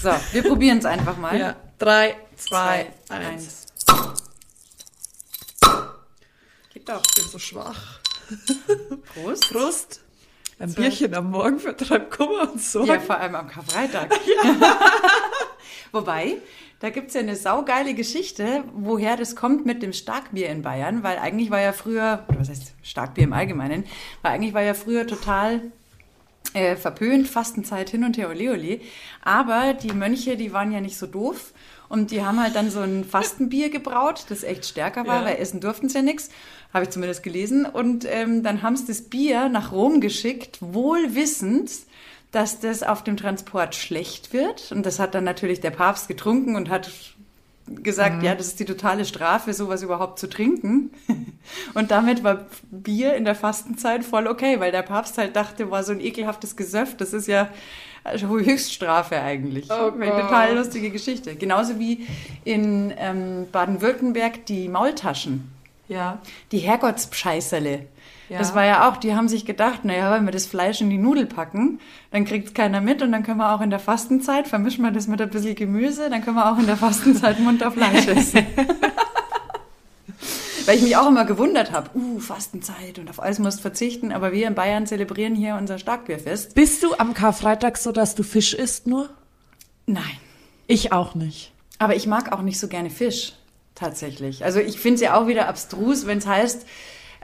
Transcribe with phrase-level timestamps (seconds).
[0.00, 1.38] So, wir probieren es einfach mal.
[1.38, 1.56] Ja.
[1.78, 3.66] Drei, zwei, eins.
[6.72, 7.02] Geht doch.
[7.04, 8.00] Ich bin so schwach.
[9.14, 9.50] Prost.
[9.50, 10.00] Prost.
[10.60, 12.88] Ein Bierchen am Morgen vertreibt Kummer und Sorgen.
[12.88, 14.10] Ja, vor allem am Karfreitag.
[15.92, 16.38] Wobei,
[16.80, 21.18] da gibt's ja eine saugeile Geschichte, woher das kommt mit dem Starkbier in Bayern, weil
[21.18, 23.84] eigentlich war ja früher, oder was heißt Starkbier im Allgemeinen,
[24.22, 25.72] weil eigentlich war ja früher total
[26.54, 28.80] äh, verpönt, Fastenzeit hin und her, ole ole.
[29.22, 31.52] Aber die Mönche, die waren ja nicht so doof
[31.88, 35.26] und die haben halt dann so ein Fastenbier gebraut, das echt stärker war, Ja.
[35.26, 36.30] weil essen durften sie ja nix.
[36.74, 37.64] Habe ich zumindest gelesen.
[37.64, 41.70] Und ähm, dann haben sie das Bier nach Rom geschickt, wohl wissend,
[42.30, 44.70] dass das auf dem Transport schlecht wird.
[44.70, 46.90] Und das hat dann natürlich der Papst getrunken und hat
[47.82, 50.90] gesagt, ja, das ist die totale Strafe, sowas überhaupt zu trinken.
[51.74, 55.82] Und damit war Bier in der Fastenzeit voll okay, weil der Papst halt dachte, war
[55.84, 57.48] so ein ekelhaftes Gesöff, das ist ja
[58.04, 59.68] Höchststrafe eigentlich.
[59.70, 61.34] Oh Eine total lustige Geschichte.
[61.34, 62.06] Genauso wie
[62.44, 65.50] in ähm, Baden-Württemberg die Maultaschen.
[65.88, 66.20] Ja.
[66.52, 67.86] Die Herrgottspscheißerle.
[68.28, 68.38] Ja.
[68.38, 70.98] Das war ja auch, die haben sich gedacht, naja, wenn wir das Fleisch in die
[70.98, 74.84] Nudel packen, dann kriegt's keiner mit und dann können wir auch in der Fastenzeit, vermischen
[74.84, 78.06] wir das mit ein bisschen Gemüse, dann können wir auch in der Fastenzeit munter Fleisch
[78.08, 78.46] essen.
[80.66, 84.32] Weil ich mich auch immer gewundert habe, uh, Fastenzeit und auf alles musst verzichten, aber
[84.32, 86.54] wir in Bayern zelebrieren hier unser Starkbierfest.
[86.54, 89.08] Bist du am Karfreitag so, dass du Fisch isst nur?
[89.86, 90.18] Nein.
[90.66, 91.52] Ich auch nicht.
[91.78, 93.32] Aber ich mag auch nicht so gerne Fisch,
[93.74, 94.44] tatsächlich.
[94.44, 96.66] Also ich finde es ja auch wieder abstrus, wenn es heißt,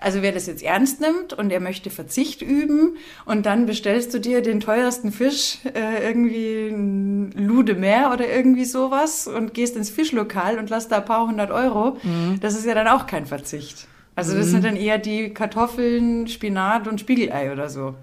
[0.04, 4.20] also wer das jetzt ernst nimmt und er möchte Verzicht üben und dann bestellst du
[4.20, 9.88] dir den teuersten Fisch, äh, irgendwie ein Lude Meer oder irgendwie sowas und gehst ins
[9.88, 11.96] Fischlokal und lässt da ein paar hundert Euro,
[12.40, 13.88] das ist ja dann auch kein Verzicht.
[14.14, 17.94] Also das sind dann eher die Kartoffeln, Spinat und Spiegelei oder so.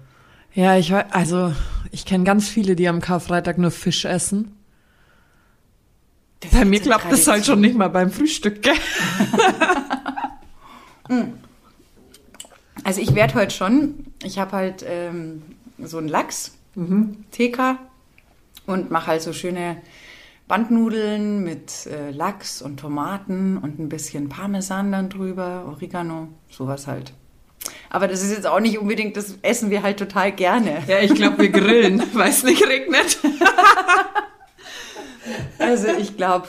[0.54, 1.54] Ja, ich weiß, also
[1.92, 4.56] ich kenne ganz viele, die am Karfreitag nur Fisch essen.
[6.40, 8.74] Das Bei mir klappt das halt schon nicht mal beim Frühstück, gell?
[12.84, 15.42] Also ich werde heute schon, ich habe halt ähm,
[15.78, 16.52] so einen Lachs,
[17.30, 17.78] TK,
[18.66, 19.76] und mache halt so schöne
[20.48, 27.12] Bandnudeln mit äh, Lachs und Tomaten und ein bisschen Parmesan dann drüber, Oregano, sowas halt.
[27.90, 30.82] Aber das ist jetzt auch nicht unbedingt, das essen wir halt total gerne.
[30.88, 33.18] Ja, ich glaube, wir grillen, weil es nicht regnet.
[35.58, 36.48] Also ich glaube,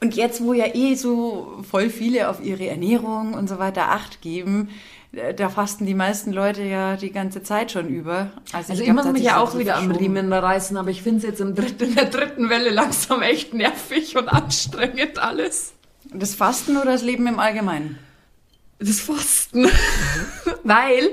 [0.00, 4.22] und jetzt, wo ja eh so voll viele auf ihre Ernährung und so weiter Acht
[4.22, 4.68] geben,
[5.36, 8.30] da fasten die meisten Leute ja die ganze Zeit schon über.
[8.52, 9.90] Also ich ich, da hat mich ja auch so wieder am.
[9.90, 13.54] Riemen reißen, aber ich finde es jetzt im dritten, in der dritten Welle langsam echt
[13.54, 15.72] nervig und anstrengend alles.
[16.12, 17.98] Das Fasten oder das Leben im Allgemeinen?
[18.78, 19.68] Das Fasten.
[20.64, 21.10] Weil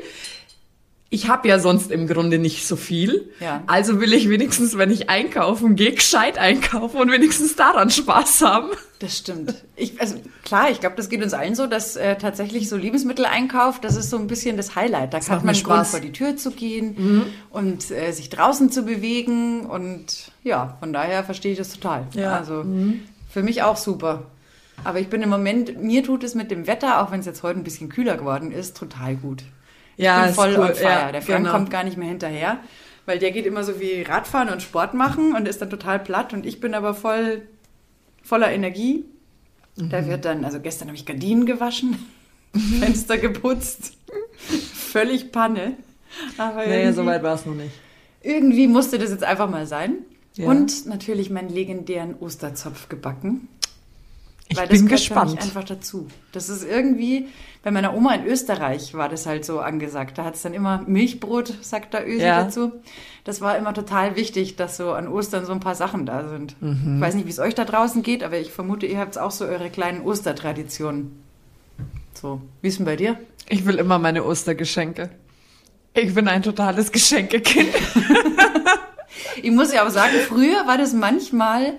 [1.13, 3.29] ich habe ja sonst im Grunde nicht so viel.
[3.40, 3.62] Ja.
[3.68, 8.72] Also will ich wenigstens, wenn ich einkaufen gehe, gescheit einkaufen und wenigstens daran Spaß haben.
[8.97, 9.63] Das stimmt.
[9.75, 13.79] Ich, also klar, ich glaube, das geht uns allen so, dass äh, tatsächlich so Lebensmitteleinkauf,
[13.79, 15.13] das ist so ein bisschen das Highlight.
[15.13, 15.91] Da macht hat man Spaß.
[15.91, 19.68] vor die Tür zu gehen und äh, sich draußen zu bewegen.
[19.68, 22.07] Und ja, von daher verstehe ich das total.
[22.13, 22.35] Ja.
[22.35, 22.66] Also
[23.30, 24.25] für mich auch super.
[24.84, 27.44] Aber ich bin im Moment, mir tut es mit dem Wetter, auch wenn es jetzt
[27.44, 29.44] heute ein bisschen kühler geworden ist, total gut.
[29.97, 30.69] Ja, ich bin ist voll cool.
[30.69, 30.83] on fire.
[30.89, 31.51] Ja, der Frank genau.
[31.51, 32.59] kommt gar nicht mehr hinterher,
[33.05, 36.33] weil der geht immer so wie Radfahren und Sport machen und ist dann total platt
[36.33, 37.43] und ich bin aber voll
[38.23, 39.05] voller Energie.
[39.77, 39.89] Mhm.
[39.89, 41.97] Da wird dann, also gestern habe ich Gardinen gewaschen,
[42.79, 43.97] Fenster geputzt,
[44.73, 45.73] völlig Panne.
[46.37, 47.71] Aber Naja, so weit war es noch nicht.
[48.21, 49.97] irgendwie musste das jetzt einfach mal sein.
[50.35, 50.47] Ja.
[50.47, 53.47] Und natürlich meinen legendären Osterzopf gebacken.
[54.53, 55.41] Ich Weil das bin gespannt.
[55.41, 56.07] einfach dazu.
[56.31, 57.27] Das ist irgendwie,
[57.63, 60.17] bei meiner Oma in Österreich war das halt so angesagt.
[60.17, 62.43] Da hat es dann immer Milchbrot, sagt da Ösi Ja.
[62.43, 62.71] dazu.
[63.23, 66.61] Das war immer total wichtig, dass so an Ostern so ein paar Sachen da sind.
[66.61, 66.95] Mhm.
[66.97, 69.31] Ich weiß nicht, wie es euch da draußen geht, aber ich vermute, ihr habt auch
[69.31, 71.23] so eure kleinen Ostertraditionen.
[72.13, 73.17] So, wie ist denn bei dir?
[73.49, 75.09] Ich will immer meine Ostergeschenke.
[75.95, 77.69] Ich bin ein totales Geschenkekind.
[79.41, 81.73] Ich muss ja auch sagen, früher war das manchmal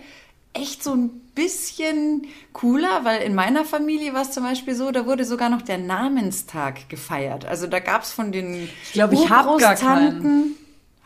[0.54, 5.04] echt so ein bisschen cooler, weil in meiner Familie war es zum Beispiel so, da
[5.04, 7.44] wurde sogar noch der Namenstag gefeiert.
[7.44, 8.54] Also da gab es von den
[8.84, 10.52] Ich glaub, ich Urgroßtanten-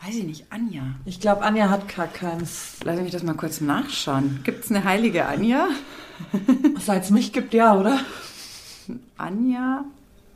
[0.05, 0.83] weiß ich nicht, Anja.
[1.05, 2.77] Ich glaube, Anja hat gar keins.
[2.83, 4.39] Lass mich das mal kurz nachschauen.
[4.43, 5.67] Gibt es eine heilige Anja?
[6.79, 7.99] Seit es mich gibt, ja, oder?
[9.17, 9.83] Anja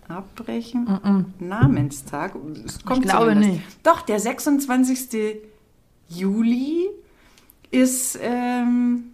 [0.07, 1.25] abbrechen.
[1.39, 2.33] Namenstag.
[2.65, 3.53] Es kommt Ich glaube zumindest.
[3.53, 3.63] nicht.
[3.83, 5.37] Doch, der 26.
[6.09, 6.89] Juli
[7.73, 9.13] ist ähm,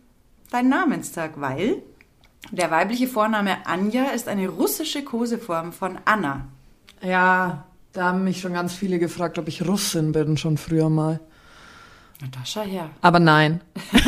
[0.52, 1.82] dein Namenstag, weil
[2.52, 6.48] der weibliche Vorname Anja ist eine russische Koseform von Anna.
[7.02, 11.20] Ja, da haben mich schon ganz viele gefragt, ob ich Russin bin, schon früher mal.
[12.22, 12.90] Natascha her.
[13.02, 13.62] Aber nein.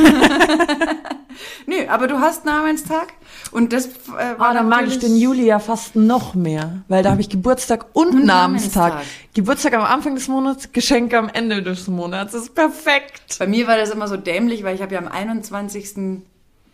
[1.66, 3.14] Nö, aber du hast Namenstag
[3.52, 7.04] und das äh, war Ah, dann mag ich den Juli ja fast noch mehr, weil
[7.04, 8.90] da habe ich Geburtstag und, Und Namenstag.
[8.94, 9.34] Namenstag.
[9.34, 12.34] Geburtstag am Anfang des Monats, Geschenke am Ende des Monats.
[12.34, 13.38] Das ist perfekt.
[13.40, 16.22] Bei mir war das immer so dämlich, weil ich habe ja am 21.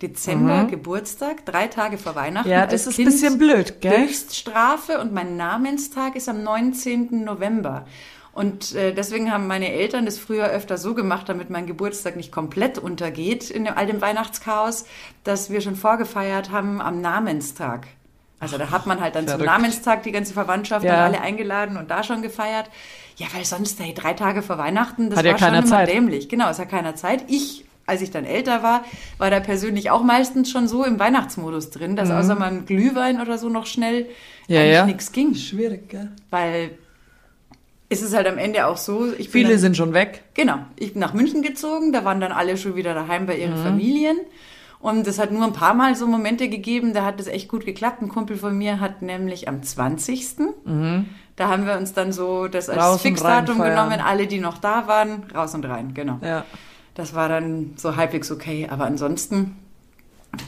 [0.01, 2.47] Dezember Geburtstag, drei Tage vor Weihnachten.
[2.47, 2.53] Mhm.
[2.53, 4.05] Ja, das ist ein bisschen blöd, gell?
[4.07, 7.23] Höchststrafe und mein Namenstag ist am 19.
[7.23, 7.85] November.
[8.37, 12.31] Und äh, deswegen haben meine Eltern das früher öfter so gemacht, damit mein Geburtstag nicht
[12.31, 14.85] komplett untergeht in dem, all dem Weihnachtschaos,
[15.23, 17.87] dass wir schon vorgefeiert haben am Namenstag.
[18.39, 19.49] Also da hat man halt dann zum Verrückt.
[19.51, 20.93] Namenstag die ganze Verwandtschaft Ja.
[20.93, 22.69] und alle eingeladen und da schon gefeiert.
[23.15, 25.67] Ja, weil sonst, hey, drei Tage vor Weihnachten, das Hat ja war schon keiner immer
[25.67, 25.89] Zeit.
[25.89, 26.29] dämlich.
[26.29, 27.23] Genau, es hat keiner Zeit.
[27.29, 28.85] Ich, als ich dann älter war,
[29.17, 33.19] war da persönlich auch meistens schon so im Weihnachtsmodus drin, dass außer mal ein Glühwein
[33.19, 34.53] oder so noch schnell Mhm.
[34.53, 34.85] Ja, eigentlich ja.
[34.85, 35.33] nichts ging.
[35.33, 36.11] Schwierig, gell?
[36.29, 36.77] Weil
[37.89, 40.23] es ist halt am Ende auch so, Viele dann, sind schon weg.
[40.33, 43.41] genau, ich bin nach München gezogen, da waren dann alle schon wieder daheim bei Mhm.
[43.41, 44.17] ihren Familien.
[44.79, 47.65] Und es hat nur ein paar Mal so Momente gegeben, da hat es echt gut
[47.65, 48.01] geklappt.
[48.01, 50.35] Ein Kumpel von mir hat nämlich am 20.
[51.35, 52.83] Da haben wir uns dann so das als Mhm.
[52.83, 56.19] Raus Fixdatum genommen, alle, die noch da waren, raus und rein, genau.
[56.21, 56.45] Ja.
[56.93, 58.67] Das war dann so halbwegs okay.
[58.69, 59.55] Aber ansonsten,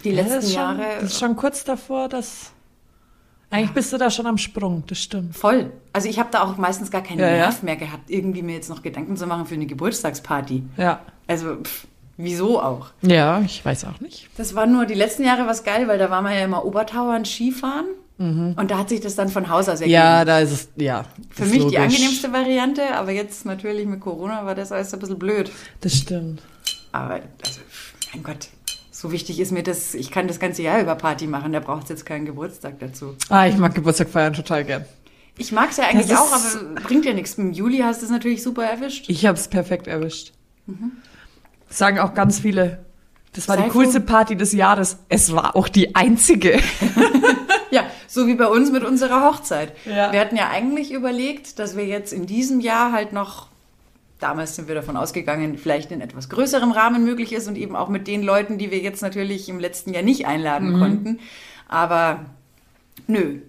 [0.04, 0.84] die Ja, letzten das schon, Jahre.
[1.02, 2.52] Das ist schon kurz davor, dass.
[3.52, 5.36] Eigentlich bist du da schon am Sprung, das stimmt.
[5.36, 5.72] Voll.
[5.92, 7.36] Also ich habe da auch meistens gar keinen Ja, ja.
[7.38, 10.64] Nerv mehr gehabt, irgendwie mir jetzt noch Gedanken zu machen für eine Geburtstagsparty.
[10.78, 11.02] Ja.
[11.28, 11.88] Also pff,
[12.18, 12.92] wieso auch?
[13.02, 14.30] Ja, ich weiß auch nicht.
[14.38, 17.26] Das war nur die letzten Jahre was geil, weil da waren wir ja immer Obertauern
[17.26, 17.88] Skifahren
[18.20, 19.92] und da hat sich das dann von Haus aus ergeben.
[19.92, 19.94] Mhm.
[19.94, 21.06] Ja, da ist es, ja.
[21.30, 21.80] für mich die logisch.
[21.80, 25.50] angenehmste Variante, aber jetzt natürlich mit Corona war das alles ein bisschen blöd.
[25.80, 26.42] Das stimmt.
[26.92, 27.62] Aber also,
[28.14, 28.50] mein Gott,
[29.00, 31.84] so wichtig ist mir das, ich kann das ganze Jahr über Party machen, da braucht
[31.84, 33.16] es jetzt keinen Geburtstag dazu.
[33.30, 34.84] Ah, ich mag Geburtstag feiern total gern.
[35.38, 37.36] Ich mag es ja eigentlich auch, aber bringt ja nichts.
[37.36, 39.06] Im Juli hast du es natürlich super erwischt.
[39.08, 40.34] Ich habe es perfekt erwischt.
[41.70, 42.84] Sagen auch ganz viele.
[43.32, 44.98] Das war Sei die coolste Party des Jahres.
[45.08, 46.60] Es war auch die einzige.
[47.72, 49.74] Ja, so wie bei uns mit unserer Hochzeit.
[49.86, 50.12] Ja.
[50.12, 53.49] Wir hatten ja eigentlich überlegt, dass wir jetzt in diesem Jahr halt noch,
[54.20, 57.90] damals sind wir davon ausgegangen, vielleicht in etwas größerem Rahmen möglich ist und eben auch
[57.90, 60.80] mit den Leuten, die wir jetzt natürlich im letzten Jahr nicht einladen Mhm.
[60.80, 61.20] konnten.
[61.68, 62.26] Aber
[63.08, 63.40] nö.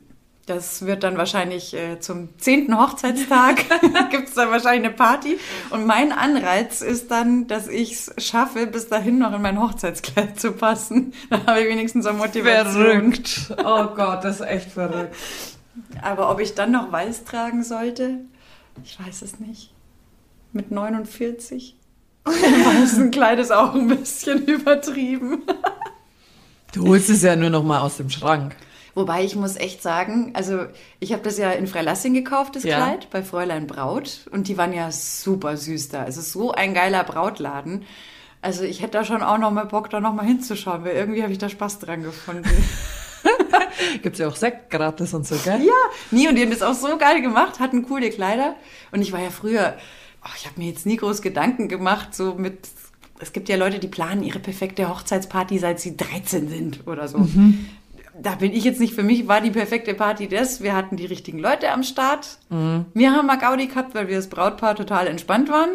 [0.46, 3.56] Das wird dann wahrscheinlich äh, zum zehnten Hochzeitstag
[4.10, 5.38] gibt es dann wahrscheinlich eine Party.
[5.70, 10.40] Und mein Anreiz ist dann, dass ich es schaffe, bis dahin noch in mein Hochzeitskleid
[10.40, 11.12] zu passen.
[11.28, 13.12] Dann habe ich wenigstens eine Motivation.
[13.12, 13.54] Verrückt.
[13.64, 15.14] Oh Gott, das ist echt verrückt.
[16.02, 18.18] Aber ob ich dann noch weiß tragen sollte,
[18.82, 19.70] ich weiß es nicht.
[20.52, 21.76] Mit 49?
[22.26, 25.42] Im weißen Kleid ist auch ein bisschen übertrieben.
[26.72, 28.54] Du holst es ja nur noch mal aus dem Schrank.
[28.94, 30.66] Wobei ich muss echt sagen, also
[30.98, 32.76] ich habe das ja in Freilassing gekauft, das Ja.
[32.76, 34.28] Kleid, bei Fräulein Braut.
[34.32, 36.04] Und die waren ja super süß da.
[36.06, 37.84] Es ist so ein geiler Brautladen.
[38.42, 41.22] Also ich hätte da schon auch noch mal Bock, da noch mal hinzuschauen, weil irgendwie
[41.22, 42.48] habe ich da Spaß dran gefunden.
[44.02, 45.62] Gibt's ja auch Sekt gratis und so, gell?
[45.62, 45.72] Ja,
[46.10, 48.56] nie und die haben das auch so geil gemacht, hatten coole Kleider.
[48.92, 49.74] Und ich war ja früher,
[50.24, 52.68] oh, ich habe mir jetzt nie groß Gedanken gemacht, so mit,
[53.20, 57.26] es gibt ja Leute, die planen ihre perfekte Hochzeitsparty, seit sie 13 sind oder so.
[58.20, 61.06] Da bin ich jetzt nicht, für mich war die perfekte Party das, wir hatten die
[61.06, 62.38] richtigen Leute am Start.
[62.94, 65.70] Wir haben mal Gaudi gehabt, weil wir das Brautpaar total entspannt waren.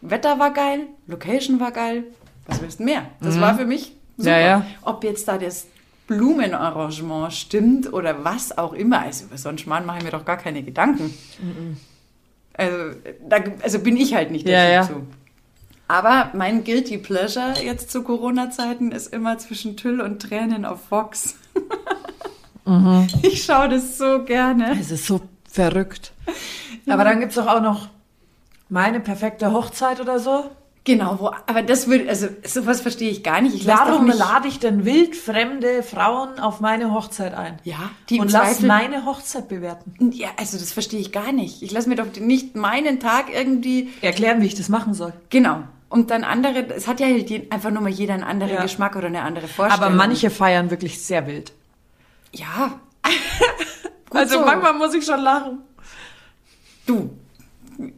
[0.00, 2.04] Wetter war geil, Location war geil.
[2.46, 3.02] Was willst du mehr?
[3.20, 4.30] Das war für mich super.
[4.30, 4.66] Ja, ja.
[4.82, 5.66] Ob jetzt da das
[6.06, 9.00] Blumenarrangement stimmt oder was auch immer.
[9.02, 11.14] Also über so einen Schmarrn mache ich mir doch gar keine Gedanken.
[12.60, 12.76] Also,
[13.28, 15.00] da, also bin ich halt nicht der Ja, Typ ja.
[15.00, 15.06] zu.
[15.88, 21.34] Aber mein Guilty Pleasure jetzt zu Corona-Zeiten ist immer zwischen Tüll und Tränen auf Fox.
[22.64, 23.08] Mhm.
[23.22, 24.76] Ich schaue das so gerne.
[24.78, 26.12] Es ist so verrückt.
[26.88, 27.88] Aber dann gibt's doch auch noch
[28.68, 30.50] meine perfekte Hochzeit oder so.
[30.84, 33.54] Genau, wo, aber das würde, also sowas verstehe ich gar nicht.
[33.54, 37.58] Ich Warum nicht, lade ich denn wildfremde Frauen auf meine Hochzeit ein?
[37.64, 40.10] Ja, die und lass Zweifel- meine Hochzeit bewerten.
[40.12, 41.62] Ja, also das verstehe ich gar nicht.
[41.62, 45.12] Ich lasse mir doch nicht meinen Tag irgendwie Erklären, wie ich das machen soll.
[45.28, 45.62] Genau.
[45.90, 48.62] Und dann andere, es hat ja je- einfach nur mal jeder einen anderen Ja.
[48.62, 49.84] Geschmack oder eine andere Vorstellung.
[49.86, 51.52] Aber manche feiern wirklich sehr wild.
[52.32, 52.80] Ja.
[54.12, 54.44] Also so.
[54.44, 55.58] manchmal muss ich schon lachen.
[56.84, 57.10] Du.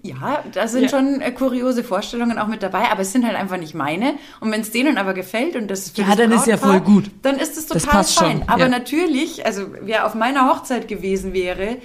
[0.02, 0.88] Ja, da sind Ja.
[0.88, 4.14] schon äh, kuriose Vorstellungen auch mit dabei, aber es sind halt einfach nicht meine.
[4.40, 6.94] Und wenn es denen aber gefällt und das für Ja, dann ist ja Brautpaar, voll
[6.94, 7.10] gut.
[7.22, 8.48] Dann ist es Das total passt schon, fein.
[8.48, 8.68] Aber ja.
[8.68, 11.76] natürlich, also wer auf meiner Hochzeit gewesen wäre,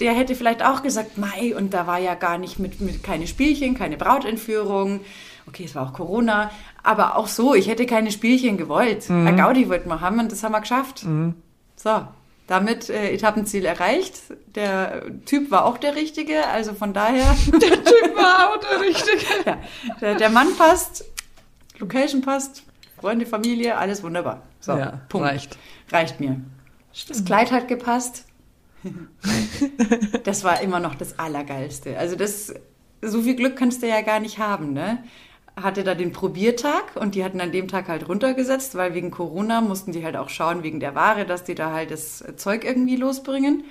[0.00, 3.26] der hätte vielleicht auch gesagt, Mai, und da war ja gar nicht mit, mit keine
[3.26, 5.00] Spielchen, keine Brautentführung.
[5.46, 6.50] Okay, es war auch Corona,
[6.82, 9.08] aber auch so, ich hätte keine Spielchen gewollt.
[9.08, 9.26] Mhm.
[9.26, 11.04] Ein Gaudi wollten wir haben und das haben wir geschafft.
[11.76, 12.02] So.
[12.46, 14.14] Damit äh, Etappenziel erreicht.
[14.54, 17.34] Der Typ war auch der Richtige, also von daher.
[17.52, 19.24] Der Typ war auch der Richtige.
[19.46, 19.58] ja,
[20.00, 21.04] der, der Mann passt,
[21.78, 22.62] Location passt,
[23.00, 24.42] Freunde, Familie, alles wunderbar.
[24.60, 25.26] So, Ja, Punkt.
[25.26, 25.58] reicht.
[25.90, 26.40] Reicht mir.
[27.08, 28.26] Das Kleid hat gepasst.
[30.24, 31.98] Das war immer noch das Allergeilste.
[31.98, 32.54] Also das,
[33.02, 35.02] so viel Glück kannst du ja gar nicht haben, ne?
[35.56, 39.60] Hatte da den Probiertag und die hatten an dem Tag halt runtergesetzt, weil wegen Corona
[39.60, 42.96] mussten die halt auch schauen, wegen der Ware, dass die da halt das Zeug irgendwie
[42.96, 43.62] losbringen.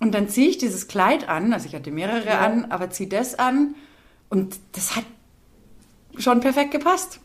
[0.00, 2.40] Und dann ziehe ich dieses Kleid an, also ich hatte mehrere Ja.
[2.40, 3.74] an, aber ziehe das an
[4.28, 5.04] und das hat
[6.18, 7.20] schon perfekt gepasst.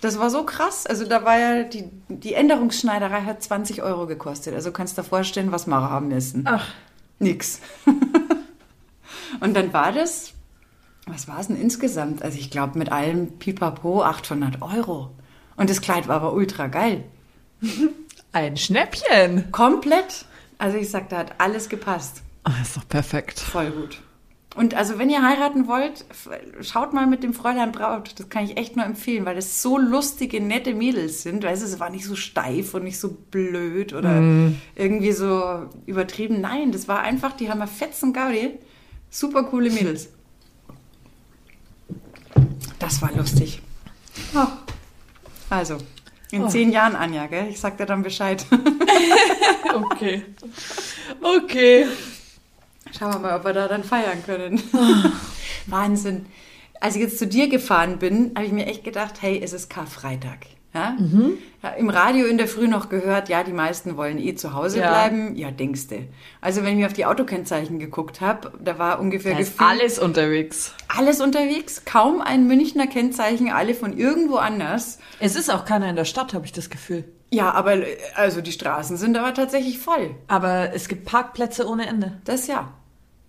[0.00, 0.86] Das war so krass.
[0.86, 4.54] Also da war ja die, die Änderungsschneiderei hat 20 Euro gekostet.
[4.54, 6.44] Also kannst du dir vorstellen, was wir haben müssen.
[6.46, 6.66] Ach,
[7.18, 7.60] Nix.
[9.40, 10.32] und dann war das,
[11.06, 12.22] was war es denn insgesamt?
[12.22, 15.10] Also ich glaube mit allem Pipapo 800 Euro.
[15.56, 17.04] Und das Kleid war aber ultra geil.
[18.32, 19.50] ein Schnäppchen.
[19.52, 20.24] Komplett.
[20.58, 22.22] Also ich sag, da hat alles gepasst.
[22.44, 23.38] Ah, ist doch perfekt.
[23.40, 24.00] Voll gut.
[24.56, 26.04] Und also wenn ihr heiraten wollt,
[26.60, 28.18] schaut mal mit dem Fräulein Braut.
[28.18, 31.44] Das kann ich echt nur empfehlen, weil das so lustige, nette Mädels sind.
[31.44, 34.20] Weißt du, es war nicht so steif und nicht so blöd oder
[34.74, 36.40] irgendwie so übertrieben.
[36.40, 38.58] Nein, das war einfach, die haben eine fetzen Gaudi.
[39.08, 40.08] Super coole Mädels.
[42.80, 43.62] Das war lustig.
[44.34, 44.46] Oh.
[45.48, 45.78] Also,
[46.32, 46.48] in Oh.
[46.48, 47.46] zehn Jahren, Anja, gell?
[47.48, 48.44] Ich sag dir dann Bescheid.
[49.72, 50.24] Okay.
[51.22, 51.86] Okay.
[52.98, 54.60] Schauen wir mal, ob wir da dann feiern können.
[55.66, 56.26] Wahnsinn.
[56.80, 59.70] Als ich jetzt zu dir gefahren bin, habe ich mir echt gedacht, hey, es ist
[59.70, 60.38] Karfreitag.
[60.72, 60.96] Ja?
[61.64, 64.78] Ja, Im Radio in der Früh noch gehört, ja, die meisten wollen eh zu Hause
[64.78, 64.88] Ja.
[64.88, 65.34] bleiben.
[65.34, 66.04] Ja, denkste.
[66.40, 69.98] Also wenn ich mir auf die Autokennzeichen geguckt habe, da war ungefähr Da gefühlt alles
[69.98, 70.72] unterwegs.
[70.86, 75.00] alles unterwegs, kaum ein Münchner Kennzeichen, alle von irgendwo anders.
[75.18, 77.04] Es ist auch keiner in der Stadt, habe ich das Gefühl.
[77.32, 80.14] Ja, aber äh, also die Straßen sind aber tatsächlich voll.
[80.28, 82.20] Aber es gibt Parkplätze ohne Ende.
[82.24, 82.72] Das ja.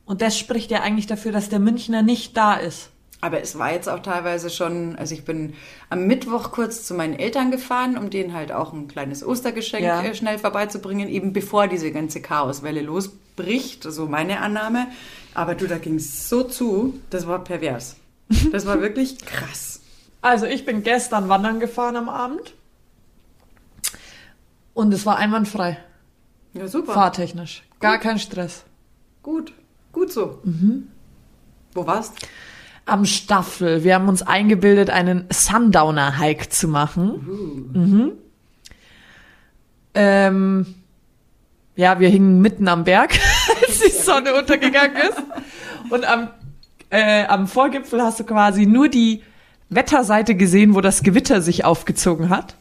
[0.06, 2.91] Und das spricht ja eigentlich dafür, dass der Münchner nicht da ist.
[3.24, 5.54] Aber es war jetzt auch teilweise schon, also ich bin
[5.92, 10.02] am Mittwoch kurz zu meinen Eltern gefahren, um denen halt auch ein kleines Ostergeschenk Ja.
[10.02, 14.88] äh, schnell vorbeizubringen, eben bevor diese ganze Chaoswelle losbricht, so meine Annahme.
[15.36, 17.96] Aber du, da ging es so zu, das war pervers.
[18.52, 19.82] Das war wirklich krass.
[20.24, 22.56] Also ich bin gestern wandern gefahren am Abend.
[24.74, 25.78] Und es war einwandfrei.
[26.54, 26.94] Ja, super.
[26.94, 27.64] Fahrtechnisch.
[27.80, 28.64] Gar kein Stress.
[29.22, 29.54] Gut,
[29.92, 30.40] gut so.
[30.44, 30.88] Mhm.
[31.74, 32.14] Wo warst?
[32.86, 33.84] Am Staffel.
[33.84, 37.70] Wir haben uns eingebildet, einen Sundowner-Hike zu machen.
[37.74, 38.12] Mhm.
[39.94, 40.66] Ähm,
[41.76, 43.12] ja, wir hingen mitten am Berg,
[43.68, 45.22] als die Sonne untergegangen ist.
[45.90, 46.30] Und am,
[46.90, 49.22] äh, am Vorgipfel hast du quasi nur die
[49.70, 52.56] Wetterseite gesehen, wo das Gewitter sich aufgezogen hat.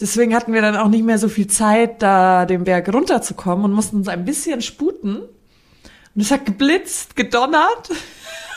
[0.00, 3.72] Deswegen hatten wir dann auch nicht mehr so viel Zeit, da den Berg runterzukommen und
[3.72, 5.16] mussten uns ein bisschen sputen.
[5.16, 7.90] Und es hat geblitzt, gedonnert.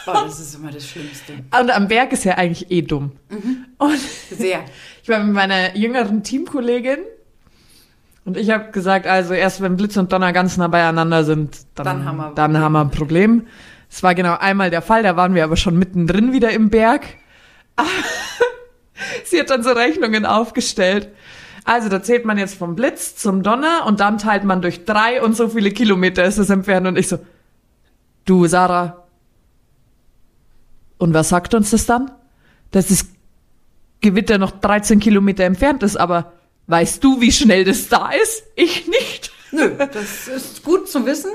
[0.07, 1.33] Oh, das ist immer das Schlimmste.
[1.59, 3.11] Und am Berg ist ja eigentlich eh dumm.
[3.77, 3.99] Und
[4.31, 4.63] Sehr.
[5.01, 6.99] ich war mit meiner jüngeren Teamkollegin
[8.25, 11.85] und ich habe gesagt, also erst wenn Blitz und Donner ganz nah beieinander sind, dann,
[11.85, 13.47] Dann haben wir ein dann haben wir ein Problem.
[13.89, 17.05] Es war genau einmal der Fall, da waren wir aber schon mittendrin wieder im Berg.
[19.25, 21.09] Sie hat dann so Rechnungen aufgestellt.
[21.65, 25.21] Also da zählt man jetzt vom Blitz zum Donner und dann teilt man durch drei
[25.21, 26.87] und so viele Kilometer ist es entfernt.
[26.87, 27.19] Und ich so,
[28.25, 29.04] du Sarah,
[30.97, 32.11] und was sagt uns das dann?
[32.71, 33.05] Dass das
[34.01, 36.33] Gewitter noch 13 Kilometer entfernt ist, aber
[36.67, 38.43] weißt du, wie schnell das da ist?
[38.55, 39.31] Ich nicht.
[39.51, 41.31] Nö, das ist gut zu wissen.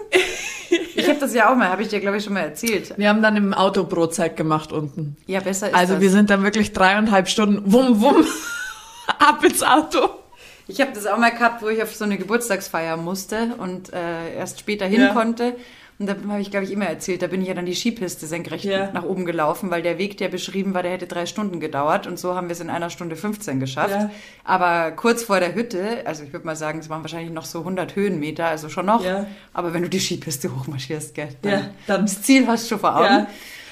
[0.95, 2.93] Ich habe das ja auch mal, habe ich dir, glaube ich, schon mal erzählt.
[2.97, 5.17] Wir haben dann im Auto Brotzeit gemacht unten.
[5.27, 6.03] Ja, besser ist Also das.
[6.03, 8.25] wir sind dann wirklich dreieinhalb Stunden wum wum
[9.19, 10.11] ab ins Auto.
[10.69, 14.35] Ich habe das auch mal gehabt, wo ich auf so eine Geburtstagsfeier musste und äh,
[14.37, 15.13] erst später hin Ja.
[15.13, 15.57] konnte.
[16.01, 18.27] Und da habe ich, glaube ich, immer erzählt, da bin ich ja dann die Skipiste
[18.27, 18.91] senkrecht Ja.
[18.93, 22.07] nach oben gelaufen, weil der Weg, der beschrieben war, der hätte drei Stunden gedauert.
[22.07, 23.91] Und so haben wir es in einer Stunde 15 geschafft.
[23.91, 24.11] Ja.
[24.43, 27.61] Aber kurz vor der Hütte, also ich würde mal sagen, es waren wahrscheinlich noch so
[27.65, 29.05] 100 Höhenmeter, also schon noch.
[29.05, 29.27] Ja.
[29.53, 32.81] Aber wenn du die Skipiste hochmarschierst, gell, dann, Ja, dann- das Ziel hast du schon
[32.81, 33.27] vor Augen.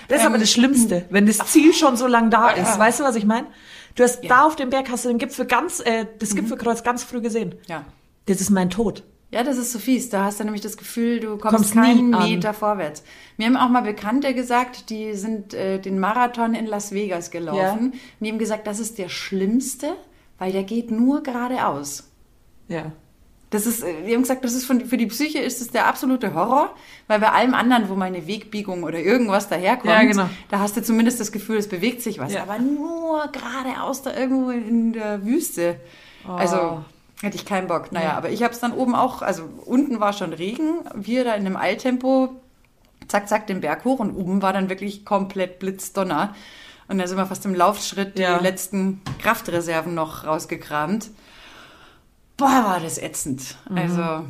[0.09, 2.79] Das ist Ähm, aber das Schlimmste, wenn das Ziel schon so lang da ist.
[2.79, 3.47] Weißt du, was ich meine?
[3.95, 4.29] Du hast Ja.
[4.29, 7.55] da auf dem Berg hast du den Gipfel ganz, äh, das Gipfelkreuz ganz früh gesehen.
[7.69, 7.87] Ja.
[8.27, 9.03] Das ist mein Tod.
[9.31, 10.09] Ja, das ist so fies.
[10.09, 12.11] Da hast du nämlich das Gefühl, du kommst, Kommst keinen.
[12.11, 13.03] Meter vorwärts.
[13.37, 17.61] Mir haben auch mal Bekannte gesagt, die sind äh, den Marathon in Las Vegas gelaufen.
[17.61, 17.73] Ja.
[17.75, 19.95] Und die haben gesagt, das ist der schlimmste,
[20.39, 22.11] weil der geht nur geradeaus.
[22.69, 22.93] Ja.
[23.51, 25.87] Das ist, äh, die haben gesagt, das ist von, für die Psyche ist es der
[25.87, 26.75] absolute Horror,
[27.07, 30.29] weil bei allem anderen, wo mal eine Wegbiegung oder irgendwas daherkommt, Ja, genau.
[30.51, 32.33] da hast du zumindest das Gefühl, es bewegt sich was.
[32.33, 32.43] Ja.
[32.43, 35.77] Aber nur geradeaus da irgendwo in der Wüste.
[36.27, 36.85] Also,
[37.21, 37.91] Hätte ich keinen Bock.
[37.91, 41.35] Naja, aber ich habe es dann oben auch, also unten war schon Regen, wir da
[41.35, 42.31] in einem Eiltempo,
[43.09, 46.35] zack, zack, den Berg hoch und oben war dann wirklich komplett Blitzdonner.
[46.87, 48.39] Und da sind wir fast im Laufschritt Ja.
[48.39, 51.11] die letzten Kraftreserven noch rausgekramt.
[52.37, 53.57] Boah, war das ätzend.
[53.75, 54.25] Also,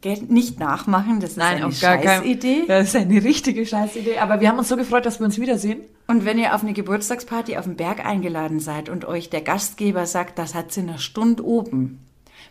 [0.00, 2.64] gell, nicht nachmachen, das ist eine Scheißidee.
[2.68, 4.18] Das ist eine richtige Scheißidee.
[4.18, 5.80] Aber wir haben uns so gefreut, dass wir uns wiedersehen.
[6.06, 10.06] Und wenn ihr auf eine Geburtstagsparty auf den Berg eingeladen seid und euch der Gastgeber
[10.06, 12.06] sagt, das hat sie eine Stunde oben,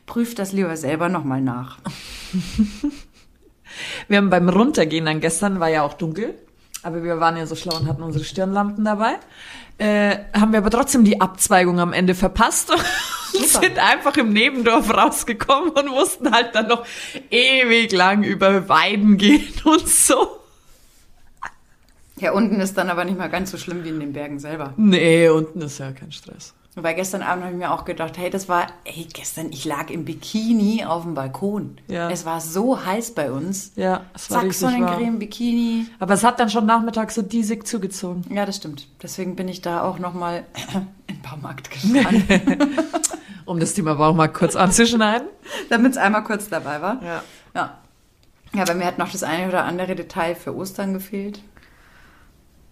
[0.06, 1.80] prüft das lieber selber nochmal nach.
[4.08, 6.36] Wir haben beim Runtergehen dann gestern, war ja auch dunkel,
[6.84, 9.16] aber wir waren ja so schlau und hatten unsere Stirnlampen dabei.
[9.78, 12.80] Äh, haben wir aber trotzdem die Abzweigung am Ende verpasst und
[13.46, 16.86] sind einfach im Nebendorf rausgekommen und mussten halt dann noch
[17.32, 20.40] ewig lang über Weiden gehen und so.
[22.19, 24.74] Ja, unten ist dann aber nicht mal ganz so schlimm wie in den Bergen selber.
[24.77, 26.53] Nee, unten ist ja kein Stress.
[26.77, 29.89] Weil gestern Abend habe ich mir auch gedacht, hey, das war, hey, gestern, ich lag
[29.89, 31.77] im Bikini auf dem Balkon.
[31.88, 32.10] Ja.
[32.10, 33.72] Es war so heiß bei uns.
[33.77, 34.60] Ja, es war Zack, richtig.
[34.60, 35.86] Sonnencreme, Bikini.
[36.00, 38.25] Aber es hat dann schon nachmittags so diesig zugezogen.
[38.29, 38.88] Ja, das stimmt.
[39.01, 40.43] Deswegen bin ich da auch nochmal
[41.07, 42.24] in den Baumarkt gefahren,
[43.45, 45.27] Um das Thema Baumarkt kurz anzuschneiden.
[45.69, 47.01] damit es einmal kurz dabei war.
[47.01, 47.24] Ja.
[47.53, 47.77] Ja.
[48.53, 51.41] Ja, bei mir hat noch das eine oder andere Detail für Ostern gefehlt.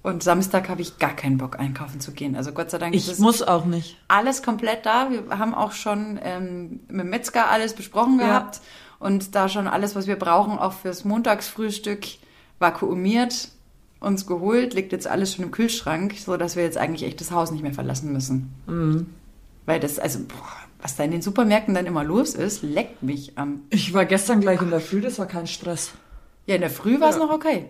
[0.03, 2.36] Und Samstag habe ich gar keinen Bock, einkaufen zu gehen.
[2.36, 3.98] Also Gott sei Dank ist Ich muss auch nicht.
[4.10, 5.10] alles komplett da.
[5.10, 8.27] Wir haben auch schon ähm, mit Metzger alles besprochen Ja.
[8.27, 8.60] gehabt.
[9.00, 12.05] Und da schon alles, was wir brauchen, auch fürs Montagsfrühstück
[12.60, 13.50] vakuumiert,
[14.00, 17.31] uns geholt, liegt jetzt alles schon im Kühlschrank, so dass wir jetzt eigentlich echt das
[17.31, 18.53] Haus nicht mehr verlassen müssen.
[18.67, 19.07] Mhm.
[19.65, 20.50] Weil das, also, boah,
[20.81, 24.41] was da in den Supermärkten dann immer los ist, leckt mich am Ich war gestern
[24.41, 25.91] gleich in der Früh, das war kein Stress.
[26.45, 27.25] Ja, in der Früh war es Ja.
[27.25, 27.69] noch okay.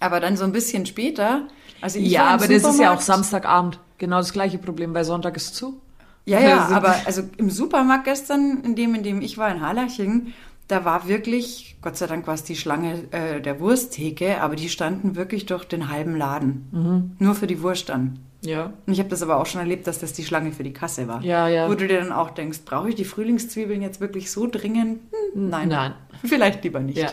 [0.00, 1.48] Aber dann so ein bisschen später.
[1.80, 3.78] Also ich ja, aber das ist ja auch Samstagabend.
[3.98, 5.80] Genau das gleiche Problem, weil Sonntag ist zu.
[6.26, 9.60] Ja, ja, Also- aber also im Supermarkt gestern, in dem, in dem ich war, in
[9.60, 10.32] Harlaching,
[10.68, 14.68] da war wirklich, Gott sei Dank war es die Schlange äh, der Wursttheke, aber die
[14.68, 16.68] standen wirklich durch den halben Laden.
[16.72, 17.16] Mhm.
[17.24, 18.18] Nur für die Wurst dann.
[18.42, 18.72] Ja.
[18.86, 21.06] Und ich habe das aber auch schon erlebt, dass das die Schlange für die Kasse
[21.08, 21.22] war.
[21.22, 21.68] Ja, ja.
[21.70, 25.00] Wo du dir dann auch denkst, brauche ich die Frühlingszwiebeln jetzt wirklich so dringend?
[25.34, 25.68] Hm, nein.
[25.68, 25.94] Nein.
[26.24, 26.98] Vielleicht lieber nicht.
[26.98, 27.10] Ja.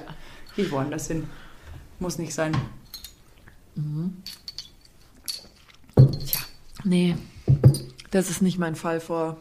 [0.56, 1.26] Geh woanders hin.
[2.04, 2.52] Muss nicht sein.
[5.96, 6.39] Tja,
[6.84, 7.16] Nee.
[8.12, 9.38] Das ist nicht mein Fall, vor,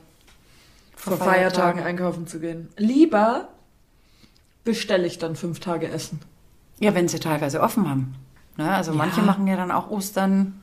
[0.95, 1.81] vor Vor Feiertagen.
[1.81, 2.69] Feiertagen einkaufen zu gehen.
[2.77, 3.49] Lieber
[4.63, 6.21] bestelle ich dann fünf Tage Essen.
[6.79, 8.15] Ja, wenn sie teilweise offen haben.
[8.57, 8.73] Ne?
[8.73, 8.97] Also Ja.
[8.99, 10.55] manche machen ja dann auch Ostern.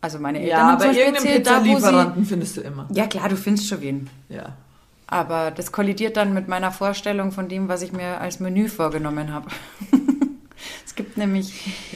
[0.00, 2.86] Also meine Eltern Ja, haben aber zum Beispiel erzählt, da wo Pizzalieferanten findest du immer.
[2.88, 2.94] sie...
[2.96, 4.10] Ja klar, du findest schon wen.
[4.28, 4.52] Ja.
[5.08, 9.32] Aber das kollidiert dann mit meiner Vorstellung von dem, was ich mir als Menü vorgenommen
[9.32, 9.48] habe.
[10.98, 11.52] es gibt nämlich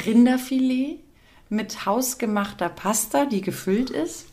[0.06, 1.00] Rinderfilet
[1.48, 4.26] mit hausgemachter Pasta, die gefüllt ist.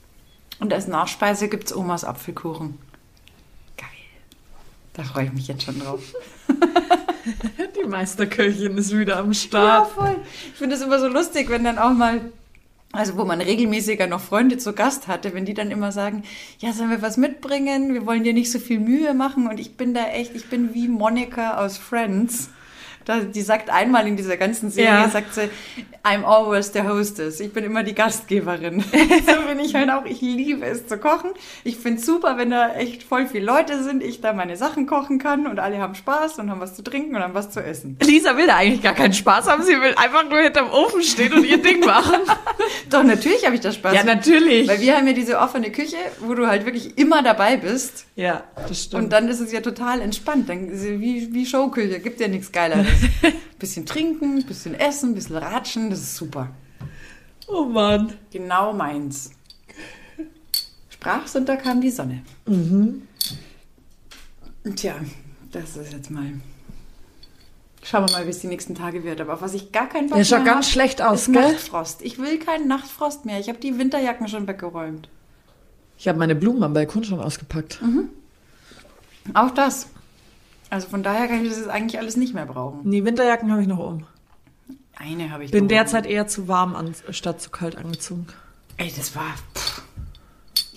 [0.60, 2.78] Und als Nachspeise gibt's Omas Apfelkuchen.
[3.78, 3.88] Geil.
[4.94, 6.14] Da freue ich mich jetzt schon drauf.
[7.84, 9.92] Die Meisterköchin ist wieder am Ja, Start.
[9.92, 10.18] voll.
[10.54, 12.32] Ich finde es immer so lustig, wenn dann auch mal,
[12.92, 16.22] also wo man regelmäßiger noch Freunde zu Gast hatte, wenn die dann immer sagen,
[16.60, 17.96] ja, sollen wir was mitbringen?
[17.96, 19.48] Wir wollen dir nicht so viel Mühe machen.
[19.48, 22.52] Und ich bin da echt, ich bin wie Monika aus Friends.
[23.10, 25.10] Da, die sagt einmal in dieser ganzen Serie, Ja.
[25.10, 25.50] sagt sie,
[26.04, 27.40] I'm always the hostess.
[27.40, 28.82] Ich bin immer die Gastgeberin.
[28.92, 30.06] so bin ich halt auch.
[30.06, 31.32] Ich liebe es zu kochen.
[31.64, 34.86] Ich finde es super, wenn da echt voll viele Leute sind, ich da meine Sachen
[34.86, 37.64] kochen kann und alle haben Spaß und haben was zu trinken und haben was zu
[37.64, 37.98] essen.
[38.04, 39.64] Lisa will da eigentlich gar keinen Spaß haben.
[39.64, 42.20] Sie will einfach nur hinterm Ofen stehen und ihr Ding machen.
[42.92, 43.96] Doch, natürlich habe ich da Spaß.
[43.96, 44.68] ja, natürlich.
[44.68, 48.06] Weil wir haben ja diese offene Küche, wo du halt wirklich immer dabei bist.
[48.16, 49.04] ja, das stimmt.
[49.06, 50.48] Und dann ist es ja total entspannt.
[50.48, 52.86] Dann wie, wie Showküche, gibt ja nichts Geileres.
[53.60, 56.50] bisschen trinken, bisschen essen, bisschen ratschen, das ist super.
[57.48, 58.14] oh Mann.
[58.32, 59.32] Genau meins.
[60.90, 62.24] Sprach's und da kam die Sonne.
[64.76, 64.96] Tja,
[65.52, 66.34] das ist jetzt mal.
[67.84, 69.22] Schauen wir mal, wie es die nächsten Tage wird.
[69.22, 71.34] Aber auf was ich gar keinen Bock Der schaut mehr ganz hab, schlecht aus, ist
[71.34, 71.42] gell?
[71.42, 72.02] Nachtfrost.
[72.02, 73.40] Ich will keinen Nachtfrost mehr.
[73.40, 75.10] Ich habe die Winterjacken schon weggeräumt.
[75.98, 77.80] Ich habe meine Blumen am Balkon schon ausgepackt.
[79.34, 79.88] Auch das.
[80.70, 82.90] Also von daher kann ich das jetzt eigentlich alles nicht mehr brauchen.
[82.90, 84.06] Die Winterjacken habe ich noch um.
[84.96, 88.28] Eine habe ich Bin derzeit eher zu warm an, statt zu kalt angezogen.
[88.78, 89.34] Ey, das war.
[89.56, 89.82] Pff.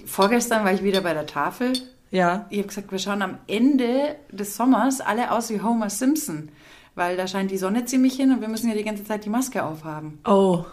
[0.07, 1.73] Vorgestern war ich wieder bei der Tafel.
[2.11, 2.47] Ja.
[2.51, 6.51] Ich habe gesagt, wir schauen am Ende des Sommers alle aus wie Homer Simpson.
[6.95, 9.31] Weil da scheint die Sonne ziemlich hin und wir müssen ja die ganze Zeit die
[9.31, 10.19] Maske aufhaben.
[10.27, 10.65] Oh.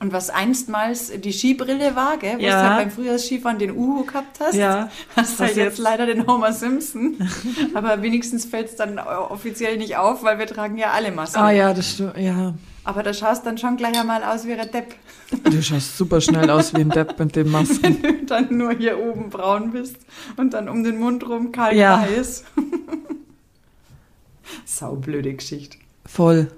[0.00, 2.62] Und was einstmals die Skibrille war, gell, wo Ja.
[2.62, 4.90] du halt beim Frühjahrsskifahren den Uhu gehabt hast, Ja.
[5.16, 5.78] hast halt jetzt jetzt?
[5.78, 7.16] leider den Homer Simpson.
[7.74, 11.40] Aber wenigstens fällt es dann offiziell nicht auf, weil wir tragen ja alle Masken.
[11.40, 12.16] Ah ja, das stimmt.
[12.16, 12.54] Ja.
[12.84, 14.94] Aber da schaust dann schon gleich einmal aus wie ein Depp,
[15.44, 17.98] Du schaust super schnell aus wie ein Depp mit den Masken.
[18.02, 19.96] wenn du dann nur hier oben braun bist
[20.36, 22.02] und dann um den Mund rum kalt Ja.
[22.02, 22.44] weiß.
[24.64, 25.76] Saublöde Geschichte.
[26.06, 26.50] Voll.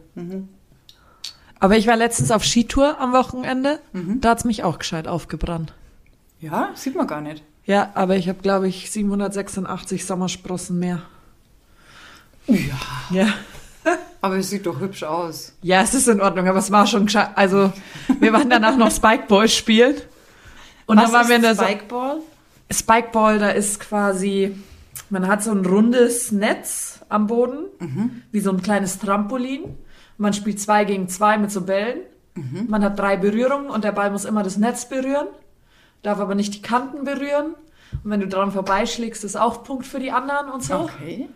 [1.60, 3.80] Aber ich war letztens auf Skitour am Wochenende.
[3.92, 5.74] Da hat's mich auch gescheit aufgebrannt.
[6.40, 7.42] Ja, sieht man gar nicht.
[7.66, 11.02] Ja, aber ich habe, glaube ich, 786 Sommersprossen mehr.
[12.46, 12.56] Ja.
[13.10, 13.26] Ja.
[14.22, 15.52] Aber es sieht doch hübsch aus.
[15.62, 17.30] Ja, es ist in Ordnung, aber es war schon gescheit.
[17.36, 17.72] Also,
[18.18, 19.94] wir waren danach noch Spikeball spielen.
[20.84, 22.16] Und Was dann waren ist wir in der so Spikeball?
[22.70, 24.56] Spikeball, da ist quasi,
[25.08, 27.64] man hat so ein rundes Netz am Boden,
[28.30, 29.62] wie so ein kleines Trampolin.
[30.20, 32.00] Man spielt zwei gegen zwei mit so Bällen.
[32.68, 35.26] Man hat drei Berührungen und der Ball muss immer das Netz berühren,
[36.02, 37.54] darf aber nicht die Kanten berühren.
[38.04, 40.74] Und wenn du dran vorbeischlägst, ist auch Punkt für die anderen und so.
[40.74, 41.28] Okay,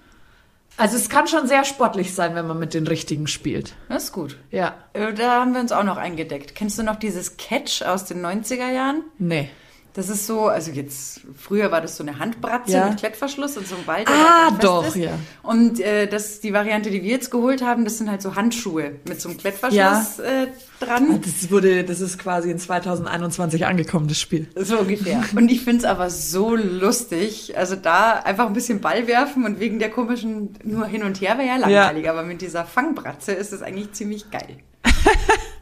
[0.76, 3.74] Also es kann schon sehr sportlich sein, wenn man mit den Richtigen spielt.
[3.88, 4.38] das ist gut.
[4.50, 4.74] Ja.
[4.92, 6.54] Äh, Da haben wir uns auch noch eingedeckt.
[6.54, 9.02] Kennst du noch dieses Catch aus den 90er Jahren?
[9.18, 9.50] Nee.
[9.96, 12.88] Das ist so, also jetzt, früher war das so eine Handbratze Ja.
[12.88, 14.96] mit Klettverschluss und so ein Ball, Ah, doch, ist.
[14.96, 15.12] ja.
[15.44, 18.96] Und äh, das, die Variante, die wir jetzt geholt haben, das sind halt so Handschuhe
[19.06, 20.48] mit so einem Klettverschluss äh,
[20.80, 21.20] dran.
[21.22, 24.48] Das wurde, das ist quasi in 2021 angekommen, das Spiel.
[24.56, 25.22] So ungefähr.
[25.36, 27.56] Und ich find's aber so lustig.
[27.56, 31.38] Also da einfach ein bisschen Ball werfen und wegen der komischen nur hin und her
[31.38, 32.10] wäre ja langweilig.
[32.10, 34.58] Aber mit dieser Fangbratze ist es eigentlich ziemlich geil.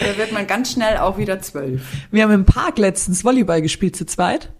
[0.00, 1.82] da wird man ganz schnell auch wieder zwölf.
[2.10, 4.50] Wir haben im Park letztens Volleyball gespielt zu zweit.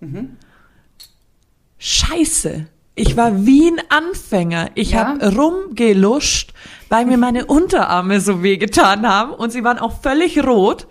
[1.78, 2.66] Scheiße.
[2.94, 4.70] Ich war wie ein Anfänger.
[4.74, 5.06] Ich Ja?
[5.06, 6.52] habe rumgeluscht,
[6.88, 10.86] weil mir meine Unterarme so wehgetan haben und sie waren auch völlig rot.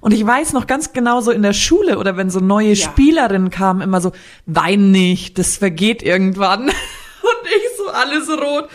[0.00, 2.76] Und ich weiß noch ganz genau so in der Schule oder wenn so neue Ja.
[2.90, 4.12] Spielerinnen kamen, immer so,
[4.44, 6.64] wein nicht, das vergeht irgendwann.
[6.68, 8.68] Und ich so alles rot.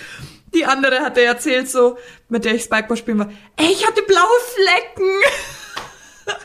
[0.54, 4.40] Die andere hatte erzählt so, mit der ich Spikeball spielen war, ey, ich hatte blaue
[4.56, 5.12] Flecken.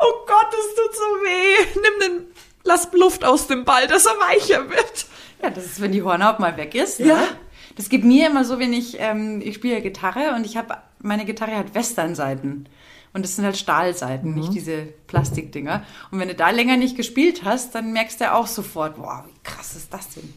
[0.00, 1.66] Oh Gott, das tut so weh.
[1.74, 2.26] Nimm den,
[2.64, 5.06] lass Luft aus dem Ball, dass er weicher wird.
[5.42, 6.98] Ja, das ist, wenn die Hornhaut mal weg ist.
[6.98, 7.16] Ja.
[7.16, 7.28] Ne?
[7.76, 10.78] Das gibt mir immer so, wenn ich, ähm, ich spiele ja Gitarre und ich habe,
[11.00, 12.68] meine Gitarre hat Westernseiten.
[13.12, 15.84] Und das sind halt Stahlseiten, nicht diese Plastikdinger.
[16.10, 19.42] Und wenn du da länger nicht gespielt hast, dann merkst du auch sofort, wow, wie
[19.42, 20.34] krass ist das denn?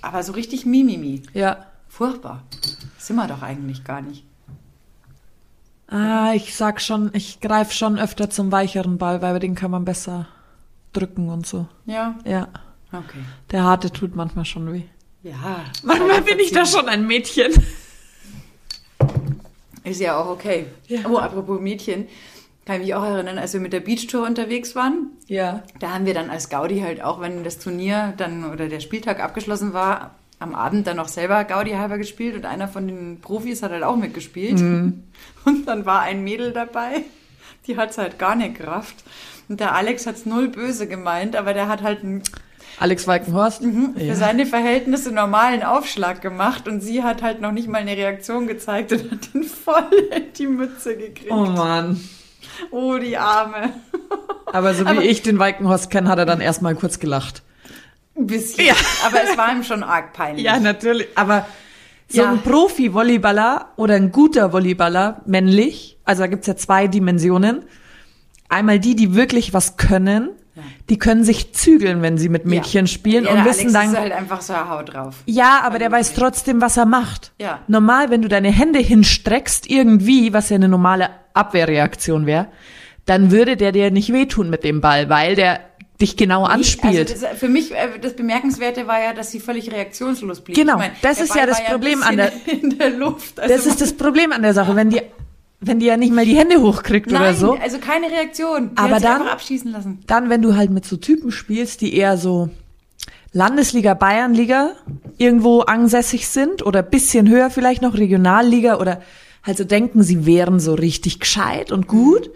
[0.00, 1.22] Aber so richtig Mimimi.
[1.34, 1.66] Ja.
[1.98, 2.44] Furchtbar.
[2.96, 4.24] Sind wir doch eigentlich gar nicht.
[5.88, 9.84] Ah, ich sag schon, ich greife schon öfter zum weicheren Ball, weil den kann man
[9.84, 10.28] besser
[10.92, 11.66] drücken und so.
[11.86, 12.46] Ja, Ja.
[12.92, 13.18] okay.
[13.50, 14.84] Der harte tut manchmal schon weh.
[15.24, 15.64] Ja.
[15.82, 17.52] Manchmal bin ich da schon ein Mädchen.
[19.82, 20.66] Ist ja auch okay.
[20.86, 21.00] Ja.
[21.08, 22.06] Oh, apropos Mädchen.
[22.64, 25.08] Kann ich mich auch erinnern, als wir mit der Beachtour unterwegs waren.
[25.26, 25.64] Ja.
[25.80, 29.18] Da haben wir dann als Gaudi halt auch, wenn das Turnier dann oder der Spieltag
[29.18, 33.62] abgeschlossen war, am Abend dann noch selber Gaudi halber gespielt und einer von den Profis
[33.62, 34.60] hat halt auch mitgespielt.
[35.44, 37.02] Und dann war ein Mädel dabei,
[37.66, 38.96] die hat's halt gar nicht gerafft.
[39.48, 42.22] Und der Alex hat's null böse gemeint, aber der hat halt einen,
[42.78, 43.62] Alex Walkenhorst.
[43.62, 44.14] für Ja.
[44.14, 48.92] seine Verhältnisse normalen Aufschlag gemacht und sie hat halt noch nicht mal eine Reaktion gezeigt
[48.92, 51.30] und hat ihn voll in die Mütze gekriegt.
[51.32, 52.00] Oh Mann.
[52.70, 53.72] Oh, die Arme.
[54.46, 57.42] Aber so wie Aber- ich den Walkenhorst kenne, hat er dann erstmal kurz gelacht.
[58.18, 58.66] Ein bisschen.
[58.66, 58.74] Ja.
[59.06, 60.44] Aber es war ihm schon arg peinlich.
[60.44, 61.06] Ja, natürlich.
[61.14, 61.46] Aber
[62.08, 62.30] so Ja.
[62.32, 67.64] ein Profi-Volleyballer oder ein guter Volleyballer, männlich, also da gibt's ja zwei Dimensionen.
[68.48, 70.62] Einmal die, die wirklich was können, Ja.
[70.88, 73.98] die können sich zügeln, wenn sie mit Mädchen spielen ja, und wissen Alex dann, ist
[73.98, 75.16] halt einfach so eine Haut drauf.
[75.26, 77.32] ja, aber der weiß trotzdem, was er macht.
[77.38, 77.60] Ja.
[77.68, 82.48] Normal, wenn du deine Hände hinstreckst, irgendwie, was ja eine normale Abwehrreaktion wäre,
[83.04, 85.60] dann würde der dir nicht wehtun mit dem Ball, weil der
[86.00, 87.10] dich genau anspielt.
[87.10, 90.56] Also das, für mich, äh, das Bemerkenswerte war ja, dass sie völlig reaktionslos blieb.
[90.56, 93.40] Genau, Ich mein, das der ist Ball ja das Problem an bisschen In der Luft.
[93.40, 95.00] Also das ist das Problem an der Sache, wenn die,
[95.60, 97.54] wenn die ja nicht mal die Hände hochkriegt Nein, oder so.
[97.54, 98.70] also keine Reaktion.
[98.74, 99.98] Die Aber dann- abschießen lassen.
[100.06, 102.48] Dann, wenn du halt mit so Typen spielst, die eher so
[103.32, 104.70] Landesliga, Bayernliga
[105.18, 109.02] irgendwo ansässig sind oder bisschen höher vielleicht noch Regionalliga oder
[109.42, 112.30] halt so denken, sie wären so richtig gescheit und gut.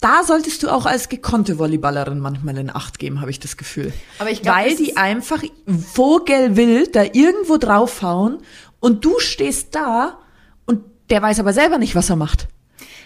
[0.00, 3.92] Da solltest du auch als gekonnte Volleyballerin manchmal in Acht geben, habe ich das Gefühl.
[4.18, 5.42] Aber ich glaub, Weil die einfach
[5.92, 8.38] vogelwild da irgendwo draufhauen
[8.80, 10.18] und du stehst da
[10.66, 12.48] und der weiß aber selber nicht, was er macht.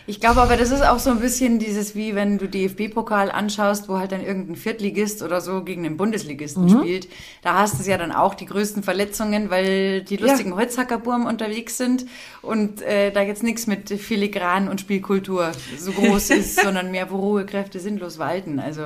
[0.09, 3.91] Ich glaube aber, das ist auch so ein bisschen dieses, wie wenn du DFB-Pokal anschaust,
[3.91, 6.79] wo halt dann irgendein Viertligist oder so gegen den Bundesligisten Mhm.
[6.81, 7.09] spielt.
[7.43, 12.07] Da hast du ja dann auch die größten Verletzungen, weil die lustigen Holzhackerburm unterwegs sind
[12.41, 17.17] und äh, da jetzt nichts mit Filigran und Spielkultur so groß ist, sondern mehr, wo
[17.17, 18.61] Ruhekräfte sinnlos walten.
[18.61, 18.81] Also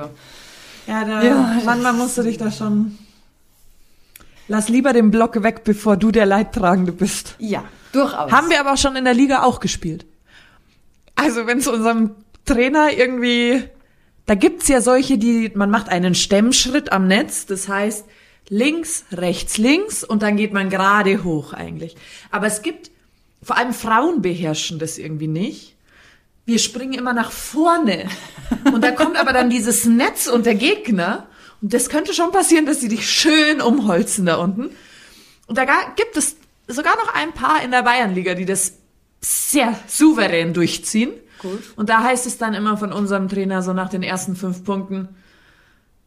[0.87, 2.97] Ja, da, Ja, manchmal musst du dich da schon.
[4.49, 7.35] Lass lieber den Block weg, bevor du der Leidtragende bist.
[7.39, 8.29] ja, durchaus.
[8.29, 10.05] Haben wir aber auch schon in der Liga auch gespielt.
[11.15, 13.63] Also wenn es unserem Trainer irgendwie,
[14.25, 18.05] da gibt's ja solche, die, man macht einen Stemmschritt am Netz, das heißt
[18.49, 21.95] links, rechts, links und dann geht man gerade hoch eigentlich.
[22.31, 22.91] Aber es gibt,
[23.41, 25.75] vor allem Frauen beherrschen das irgendwie nicht.
[26.45, 28.09] Wir springen immer nach vorne.
[28.65, 31.27] Und da kommt aber dann dieses Netz und der Gegner.
[31.61, 34.69] Und das könnte schon passieren, dass sie dich schön umholzen da unten.
[35.47, 36.35] Und da gibt es
[36.67, 38.73] sogar noch ein paar in der Bayernliga, die das
[39.23, 41.11] sehr souverän durchziehen.
[41.39, 41.61] Gut.
[41.75, 45.09] Und da heißt es dann immer von unserem Trainer so nach den ersten fünf Punkten,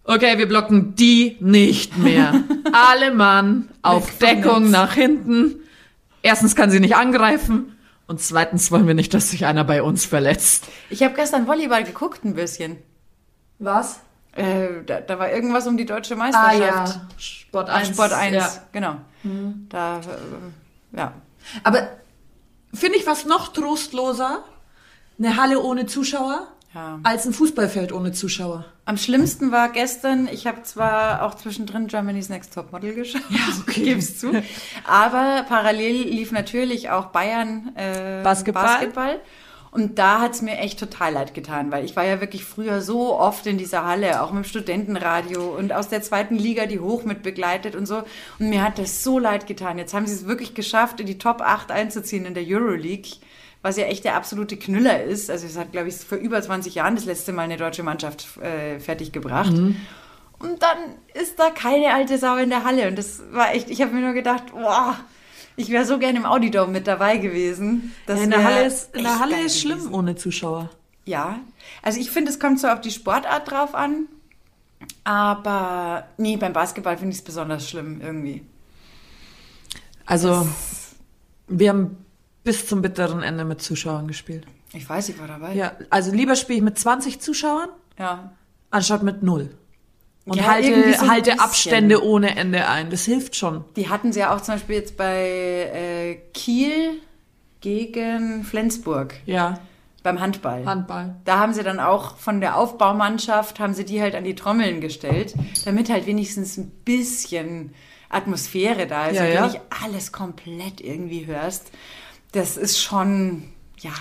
[0.05, 2.43] okay, wir blocken die nicht mehr.
[2.73, 5.57] Alle Mann auf Deckung nach hinten.
[6.23, 7.77] Erstens kann sie nicht angreifen
[8.07, 10.65] und zweitens wollen wir nicht, dass sich einer bei uns verletzt.
[10.91, 12.79] Ich habe gestern Volleyball geguckt ein bisschen.
[13.59, 14.01] Was?
[14.33, 16.61] Äh, da, da war irgendwas um die deutsche Ah Meisterschaft.
[16.97, 17.89] ja, Sport Ach, 1.
[17.89, 18.53] Sport 1, Ja.
[18.73, 18.97] genau.
[19.71, 21.13] Da, äh, ja.
[21.63, 21.89] Aber
[22.77, 24.45] finde ich was noch trostloser,
[25.19, 27.01] eine Halle ohne Zuschauer, Ja.
[27.05, 28.65] als ein Fußballfeld ohne Zuschauer.
[28.85, 33.83] Am schlimmsten war gestern, ich habe zwar auch zwischendrin Germany's Next Topmodel geschaut, ja, okay.
[33.85, 34.31] gib's zu,
[34.87, 38.65] aber parallel lief natürlich auch Bayern äh, Basketball.
[38.65, 39.21] Basketball.
[39.77, 43.15] Und da hat's mir echt total leid getan, weil ich war ja wirklich früher so
[43.15, 47.05] oft in dieser Halle, auch mit dem Studentenradio und aus der zweiten Liga die hoch
[47.05, 47.99] mit begleitet und so.
[48.39, 49.77] Und mir hat das so leid getan.
[49.77, 53.19] Jetzt haben sie es wirklich geschafft, in die Top 8 einzuziehen in der Euroleague,
[53.61, 55.29] was ja echt der absolute Knüller ist.
[55.31, 58.39] Also es hat, glaube ich, vor über 20 Jahren das letzte Mal eine deutsche Mannschaft
[58.39, 59.53] äh, fertiggebracht.
[60.39, 60.79] Und dann
[61.13, 62.89] ist da keine alte Sau in der Halle.
[62.89, 64.97] Und das war echt, ich habe mir nur gedacht, boah,
[65.57, 67.95] ich wäre so gerne im Audidome mit dabei gewesen.
[68.07, 69.95] Das in der Halle ist, in der Halle ist schlimm gewesen.
[69.95, 70.71] ohne Zuschauer.
[71.05, 71.41] Ja,
[71.83, 74.07] also ich finde, es kommt so auf die Sportart drauf an.
[75.05, 78.45] Aber nee, beim Basketball finde ich es besonders schlimm irgendwie.
[80.05, 80.47] Also,
[81.49, 81.97] wir haben
[82.45, 84.47] bis zum bitteren Ende mit Zuschauern gespielt.
[84.73, 85.55] Ich weiß, ich war dabei.
[85.55, 88.33] Ja, also lieber spiele ich mit 20 Zuschauern, ja.
[88.71, 89.51] anstatt mit null.
[90.27, 91.39] Und Ja, halte, so halte.
[91.41, 92.91] Abstände ohne Ende ein.
[92.91, 93.65] Das hilft schon.
[93.77, 97.01] Die hatten sie ja auch zum Beispiel jetzt bei äh, Kiel
[97.61, 99.61] gegen Flensburg Ja,
[100.03, 100.65] beim Handball.
[100.67, 101.17] Handball.
[101.25, 104.81] Da haben sie dann auch von der Aufbaumannschaft, haben sie die halt an die Trommeln
[104.81, 105.35] gestellt,
[105.65, 107.73] damit halt wenigstens ein bisschen
[108.09, 109.41] Atmosphäre da ist Ja, und ja.
[109.47, 111.71] du nicht alles komplett irgendwie hörst.
[112.33, 113.45] Das ist schon,
[113.87, 113.93] ja,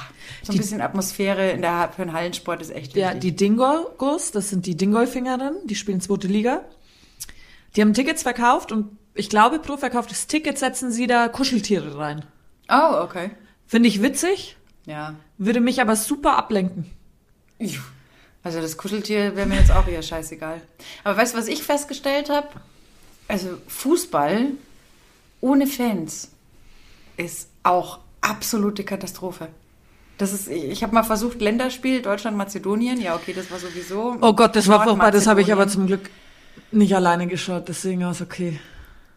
[0.43, 3.01] so ein bisschen Atmosphäre in der, für den Hallensport ist echt wichtig.
[3.01, 6.63] Ja, die Dingolgos, das sind die Dingolfingerinnen, die spielen zweite Liga.
[7.75, 12.25] Die haben Tickets verkauft und ich glaube, pro verkauftes Ticket setzen sie da Kuscheltiere rein.
[12.69, 13.31] oh, okay.
[13.67, 15.15] Finde ich witzig, Ja.
[15.37, 16.85] würde mich aber super ablenken.
[18.43, 20.61] Also das Kuscheltier wäre mir jetzt auch eher scheißegal.
[21.03, 22.47] Aber weißt du, was ich festgestellt habe?
[23.27, 24.51] Also Fußball
[25.41, 26.29] ohne Fans
[27.17, 29.47] ist auch absolute Katastrophe.
[30.17, 33.01] Das ist, ich habe mal versucht, Länderspiel, Deutschland, Mazedonien.
[33.01, 34.15] Ja, okay, das war sowieso.
[34.21, 36.09] Oh Gott, das war furchtbar, das habe ich aber zum Glück
[36.71, 38.59] nicht alleine geschaut, deswegen war es okay.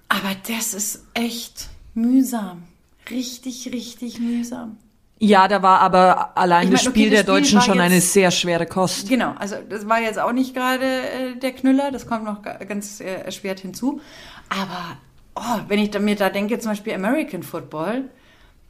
[0.09, 2.65] Aber das ist echt mühsam.
[3.11, 4.77] Richtig, richtig mühsam.
[5.21, 7.81] Ja, da war aber allein Ich das mein, okay, Spiel das der Spiel Deutschen schon
[7.81, 9.09] eine jetzt- sehr schwere Kost.
[9.09, 12.59] Genau, also das war jetzt auch nicht gerade äh, der Knüller, das kommt noch ga-
[12.65, 14.01] ganz äh, erschwert hinzu.
[14.49, 14.97] Aber
[15.35, 18.05] oh, wenn ich da, mir da denke, zum Beispiel American Football,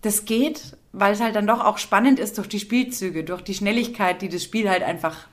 [0.02, 3.54] das geht, weil es halt dann doch auch spannend ist durch die Spielzüge, durch die
[3.54, 5.26] Schnelligkeit, die das Spiel halt einfach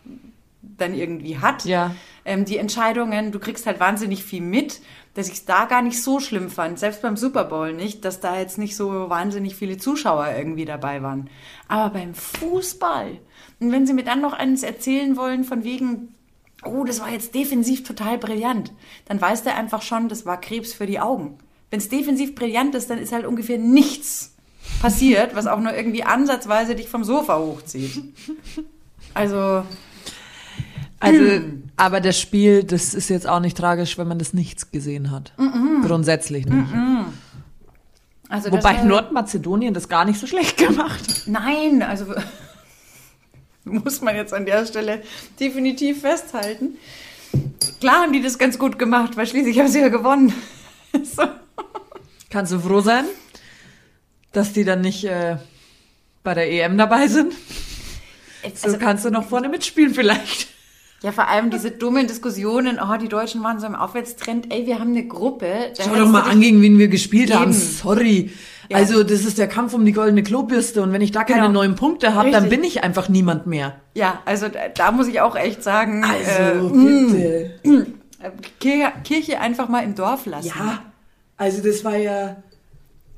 [0.62, 1.66] dann irgendwie hat.
[1.66, 1.96] Ja.
[2.26, 4.82] Ähm, die Entscheidungen, du kriegst halt wahnsinnig viel mit,
[5.14, 8.20] dass ich es da gar nicht so schlimm fand, selbst beim Super Bowl nicht, dass
[8.20, 11.30] da jetzt nicht so wahnsinnig viele Zuschauer irgendwie dabei waren.
[11.68, 13.20] Aber beim Fußball,
[13.60, 16.16] und wenn sie mir dann noch eines erzählen wollen von wegen,
[16.64, 18.74] oh, das war jetzt defensiv total brillant,
[19.06, 21.38] dann weiß der einfach schon, das war Krebs für die Augen.
[21.70, 24.35] Wenn es defensiv brillant ist, dann ist halt ungefähr nichts
[24.82, 28.02] passiert, was auch nur irgendwie ansatzweise dich vom Sofa hochzieht.
[29.14, 29.64] Also,
[31.00, 31.64] Also, Hm.
[31.78, 35.34] aber das Spiel, das ist jetzt auch nicht tragisch, wenn man das nichts gesehen hat.
[35.84, 36.68] Grundsätzlich nicht.
[38.30, 41.24] also das Wobei war- Nordmazedonien das gar nicht so schlecht gemacht.
[41.28, 42.06] Nein, also
[43.66, 45.02] muss man jetzt an der Stelle
[45.40, 46.78] definitiv festhalten.
[47.82, 50.34] Klar haben die das ganz gut gemacht, weil schließlich haben sie ja gewonnen.
[51.04, 51.24] so.
[52.30, 53.06] Kannst du froh sein,
[54.36, 55.38] dass die dann nicht äh,
[56.24, 57.34] bei der EM dabei sind?
[58.54, 60.48] so also, kannst du noch vorne mitspielen vielleicht.
[61.02, 64.52] Ja, vor allem diese dummen Diskussionen, oh, die Deutschen waren so im Aufwärtstrend.
[64.52, 65.74] Ey, wir haben eine Gruppe.
[65.80, 67.40] Schau doch mal an, gegen wen wir gespielt eben.
[67.40, 67.54] haben.
[67.54, 68.32] Sorry.
[68.70, 68.78] Ja.
[68.78, 71.54] Also das ist der Kampf um die goldene Klobürste und wenn ich da keine genau.
[71.54, 73.76] neuen Punkte habe, dann bin ich einfach niemand mehr.
[73.94, 76.04] Ja, also da, da muss ich auch echt sagen.
[76.04, 77.94] Also äh, bitte.
[78.60, 80.48] Kirche, Kirche einfach mal im Dorf lassen.
[80.48, 80.82] Ja,
[81.38, 82.38] also das war ja,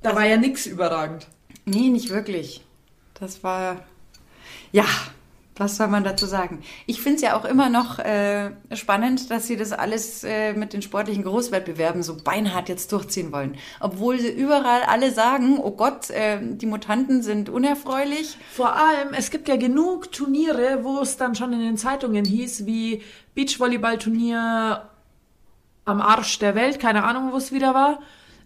[0.01, 1.27] da war ja nix überragend.
[1.65, 2.63] Nee, nicht wirklich.
[3.19, 3.81] Das war,
[4.71, 4.85] ja,
[5.59, 6.61] was soll man dazu sagen?
[6.85, 10.73] Ich finde es ja auch immer noch äh, spannend, dass sie das alles äh, mit
[10.73, 13.57] den sportlichen Großwettbewerben so beinhart jetzt durchziehen wollen.
[13.79, 18.37] Obwohl sie überall alle sagen, oh Gott, äh, die Mutanten sind unerfreulich.
[18.53, 22.65] Vor allem, es gibt ja genug Turniere, wo es dann schon in den Zeitungen hieß,
[22.65, 23.01] wie
[23.33, 24.89] Beachvolleyballturnier
[25.85, 27.99] am Arsch der Welt, keine Ahnung, wo es wieder war.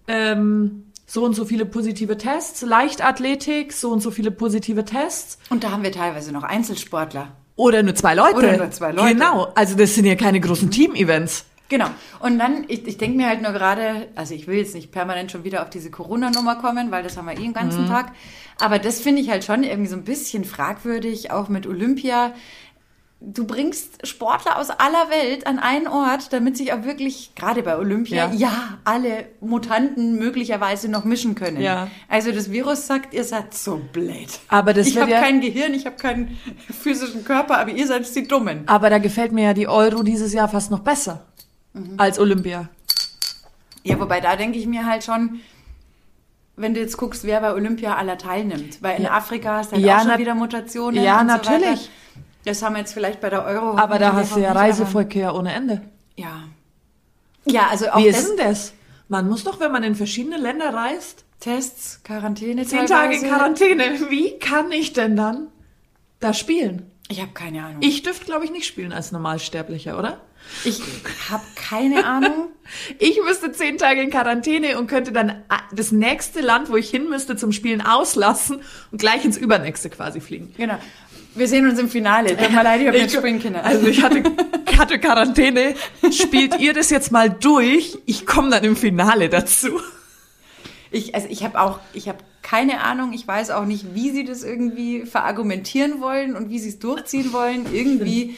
[0.07, 5.39] Ähm, so und so viele positive Tests, Leichtathletik, so und so viele positive Tests.
[5.49, 7.33] Und da haben wir teilweise noch Einzelsportler.
[7.57, 8.37] Oder nur zwei Leute.
[8.37, 9.13] Oder nur zwei Leute.
[9.13, 11.43] Genau, also das sind ja keine großen Team-Events.
[11.67, 11.87] Genau.
[12.21, 15.31] Und dann, ich, ich denke mir halt nur gerade, also ich will jetzt nicht permanent
[15.31, 17.89] schon wieder auf diese Corona-Nummer kommen, weil das haben wir eh den ganzen mhm.
[17.89, 18.13] Tag.
[18.61, 22.31] Aber das finde ich halt schon irgendwie so ein bisschen fragwürdig, auch mit Olympia
[23.21, 27.77] du bringst Sportler aus aller Welt an einen Ort, damit sich auch wirklich, gerade bei
[27.77, 31.61] Olympia, ja, ja alle Mutanten möglicherweise noch mischen können.
[31.61, 31.87] Ja.
[32.09, 34.39] Also das Virus sagt, ihr seid so blöd.
[34.47, 36.37] Aber das ich habe ja kein Gehirn, ich habe keinen
[36.69, 38.63] physischen Körper, aber ihr seid die Dummen.
[38.67, 41.25] Aber da gefällt mir ja die Euro dieses Jahr fast noch besser
[41.73, 41.93] mhm.
[41.97, 42.69] als Olympia.
[43.83, 45.41] Ja, wobei da denke ich mir halt schon,
[46.55, 48.81] wenn du jetzt guckst, wer bei Olympia aller teilnimmt.
[48.81, 49.11] Weil in ja.
[49.11, 51.03] Afrika hast du halt ja, auch schon wieder Mutationen.
[51.03, 51.81] Ja, natürlich.
[51.81, 51.89] So
[52.45, 53.77] das haben wir jetzt vielleicht bei der Euro.
[53.77, 55.81] Aber da hast du ja Reiseverkehr ohne Ende.
[56.15, 56.43] Ja.
[57.45, 58.73] Ja, also auch Wie ist denn das?
[59.07, 61.25] Man muss doch, wenn man in verschiedene Länder reist.
[61.39, 62.65] Tests, Quarantäne.
[62.65, 63.83] Zehn Tage Quarantäne.
[64.09, 65.47] Wie kann ich denn dann
[66.19, 66.91] da spielen?
[67.09, 67.81] Ich habe keine Ahnung.
[67.81, 70.21] Ich dürfte, glaube ich, nicht spielen als Normalsterblicher, oder?
[70.63, 70.81] Ich
[71.29, 72.49] habe keine Ahnung.
[72.99, 77.09] ich müsste zehn Tage in Quarantäne und könnte dann das nächste Land, wo ich hin
[77.09, 80.53] müsste zum Spielen, auslassen und gleich ins übernächste quasi fliegen.
[80.55, 80.77] Genau.
[81.33, 82.35] Wir sehen uns im Finale.
[82.35, 83.55] Tut mir leid, ich habe nicht springen können.
[83.55, 84.23] Also ich hatte,
[84.77, 85.75] hatte Quarantäne.
[86.11, 87.97] Spielt ihr das jetzt mal durch?
[88.05, 89.79] Ich komme dann im Finale dazu.
[90.91, 93.13] Ich, also ich habe auch, ich habe keine Ahnung.
[93.13, 97.31] Ich weiß auch nicht, wie sie das irgendwie verargumentieren wollen und wie sie es durchziehen
[97.31, 97.65] wollen.
[97.71, 98.35] Irgendwie.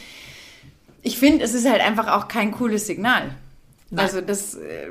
[1.01, 3.31] Ich finde, es ist halt einfach auch kein cooles Signal.
[3.93, 4.05] Nein.
[4.05, 4.89] Also das, äh,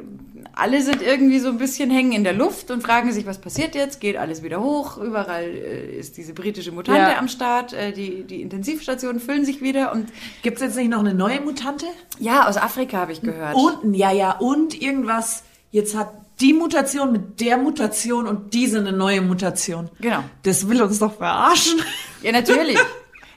[0.55, 3.75] alle sind irgendwie so ein bisschen hängen in der Luft und fragen sich, was passiert
[3.75, 4.01] jetzt?
[4.01, 4.97] Geht alles wieder hoch?
[4.97, 7.19] Überall äh, ist diese britische Mutante ja.
[7.19, 7.73] am Start.
[7.73, 10.09] Äh, die, die Intensivstationen füllen sich wieder und
[10.43, 11.87] gibt's jetzt nicht noch eine neue Mutante?
[12.19, 13.57] Ja, aus Afrika habe ich gehört.
[13.57, 15.43] Und ja, ja und irgendwas.
[15.73, 19.89] Jetzt hat die Mutation mit der Mutation und diese eine neue Mutation.
[20.01, 20.23] Genau.
[20.43, 21.81] Das will uns doch verarschen.
[22.23, 22.79] Ja, natürlich.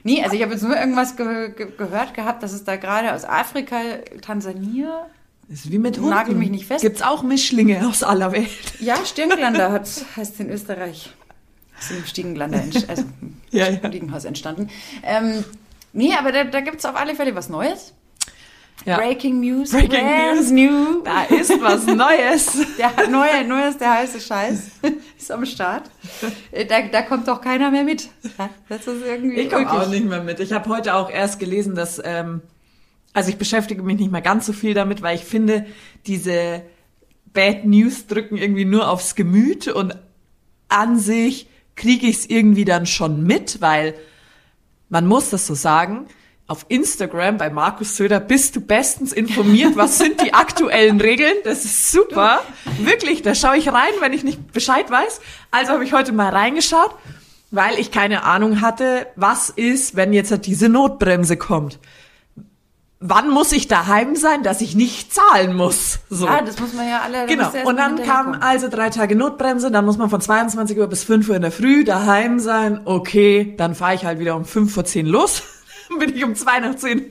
[0.04, 3.12] Nee, also ich habe jetzt nur irgendwas ge ge gehört gehabt, dass es da gerade
[3.12, 3.80] aus Afrika,
[4.22, 5.06] Tansania,
[5.48, 6.10] ist wie mit Hunden.
[6.10, 6.82] Nagel mich nicht fest.
[6.82, 8.48] Gibt's auch Mischlinge aus aller Welt.
[8.80, 11.12] Ja, Stirnglander hat, heißt in Österreich.
[11.78, 13.04] Ist im Stiegenglander, also
[13.50, 13.88] ja, ja.
[13.88, 14.70] Stiegenhaus entstanden.
[15.02, 15.44] Ähm,
[15.92, 17.92] nee, aber da, da gibt's auf alle Fälle was Neues.
[18.84, 18.98] Ja.
[18.98, 19.70] Breaking News.
[19.70, 20.50] Breaking News.
[20.50, 21.02] New.
[21.02, 22.58] Da ist was Neues.
[22.78, 24.70] Der neue, neues, der heiße Scheiß
[25.18, 25.90] ist am Start.
[26.52, 28.08] Äh, da, da kommt doch keiner mehr mit.
[28.68, 29.40] Das ist irgendwie.
[29.40, 30.40] Ich komme auch nicht mehr mit.
[30.40, 32.42] Ich habe heute auch erst gelesen, dass ähm,
[33.16, 35.64] also ich beschäftige mich nicht mehr ganz so viel damit, weil ich finde,
[36.06, 36.60] diese
[37.32, 39.96] Bad News drücken irgendwie nur aufs Gemüt und
[40.68, 43.94] an sich kriege ich es irgendwie dann schon mit, weil
[44.90, 46.04] man muss das so sagen.
[46.46, 49.76] Auf Instagram bei Markus Söder bist du bestens informiert.
[49.76, 51.36] Was sind die aktuellen Regeln?
[51.44, 52.42] Das ist super.
[52.80, 55.22] Wirklich, da schaue ich rein, wenn ich nicht Bescheid weiß.
[55.50, 56.94] Also habe ich heute mal reingeschaut,
[57.50, 61.78] weil ich keine Ahnung hatte, was ist, wenn jetzt diese Notbremse kommt
[63.00, 66.00] wann muss ich daheim sein, dass ich nicht zahlen muss?
[66.08, 66.26] So.
[66.26, 67.26] Ah, das muss man ja alle.
[67.26, 67.50] Genau.
[67.64, 71.28] Und dann kam also drei Tage Notbremse, dann muss man von 22 Uhr bis 5
[71.28, 72.80] Uhr in der Früh daheim sein.
[72.84, 75.42] Okay, dann fahre ich halt wieder um 5 vor 10 los.
[75.88, 77.10] dann bin ich um 2 nach 10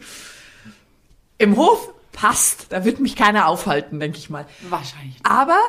[1.37, 1.91] im Hof.
[2.11, 4.45] Passt, da wird mich keiner aufhalten, denke ich mal.
[4.69, 5.17] Wahrscheinlich.
[5.23, 5.59] Aber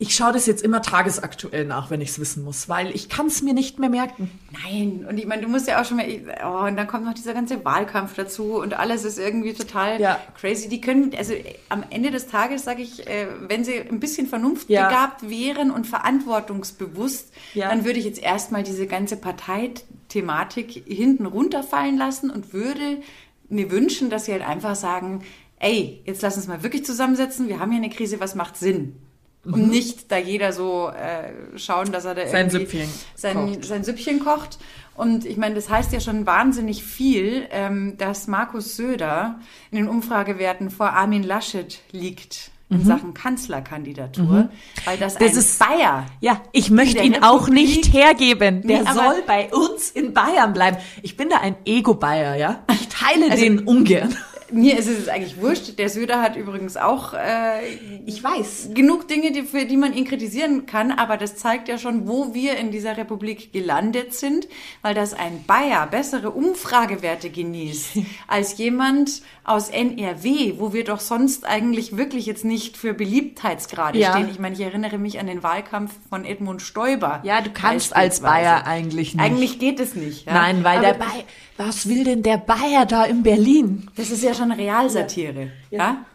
[0.00, 3.26] ich schaue das jetzt immer tagesaktuell nach, wenn ich es wissen muss, weil ich kann
[3.26, 4.30] es mir nicht mehr merken.
[4.50, 6.06] Nein, und ich meine, du musst ja auch schon mal,
[6.42, 10.18] oh, und dann kommt noch dieser ganze Wahlkampf dazu und alles ist irgendwie total ja.
[10.40, 10.70] crazy.
[10.70, 11.34] Die können, also
[11.68, 15.28] am Ende des Tages sage ich, äh, wenn sie ein bisschen vernunftbegabt ja.
[15.28, 17.68] wären und verantwortungsbewusst, ja.
[17.68, 23.02] dann würde ich jetzt erstmal diese ganze Parteithematik hinten runterfallen lassen und würde
[23.50, 25.24] mir wünschen, dass sie halt einfach sagen,
[25.58, 28.96] ey, jetzt lass uns mal wirklich zusammensetzen, wir haben hier eine Krise, was macht Sinn?
[29.44, 33.64] Und nicht da jeder so äh, schauen, dass er da Sein irgendwie Süppchen sein, kocht.
[33.64, 34.58] sein Süppchen kocht.
[34.94, 39.40] Und ich meine, das heißt ja schon wahnsinnig viel, ähm, dass Markus Söder
[39.70, 44.48] in den Umfragewerten vor Armin Laschet liegt in Sachen Kanzlerkandidatur,
[44.84, 48.62] weil das, Das ein ist- Bayer Ja, ich möchte ihn auch nicht hergeben.
[48.62, 50.76] Der Nee, soll bei uns in Bayern bleiben.
[51.02, 52.62] Ich bin da ein Ego-Bayer, ja?
[52.72, 54.16] Ich teile Also- den ungern.
[54.52, 55.78] Mir ist es eigentlich wurscht.
[55.78, 57.66] Der Söder hat übrigens auch äh,
[58.06, 58.70] Ich weiß.
[58.74, 62.34] genug Dinge, die, für die man ihn kritisieren kann, aber das zeigt ja schon, wo
[62.34, 64.48] wir in dieser Republik gelandet sind,
[64.82, 67.98] weil das ein Bayer bessere Umfragewerte genießt
[68.28, 74.12] als jemand aus NRW, wo wir doch sonst eigentlich wirklich jetzt nicht für Beliebtheitsgrade Ja.
[74.12, 74.28] stehen.
[74.30, 77.20] Ich meine, ich erinnere mich an den Wahlkampf von Edmund Stoiber.
[77.24, 78.20] Ja, du kannst als.
[78.20, 79.24] Bayer eigentlich nicht.
[79.24, 80.26] Eigentlich geht es nicht.
[80.26, 80.34] Ja?
[80.34, 81.24] Nein, weil Aber der Bayer,
[81.66, 83.88] was will denn der Bayer da in Berlin?
[83.96, 86.06] Das ist ja schon Realsatire, ja?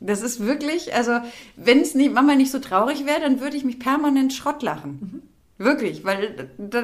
[0.00, 1.12] Das ist wirklich, also
[1.56, 5.22] wenn es nicht, Mama nicht so traurig wäre, dann würde ich mich permanent Schrott lachen.
[5.56, 6.82] Wirklich, weil da,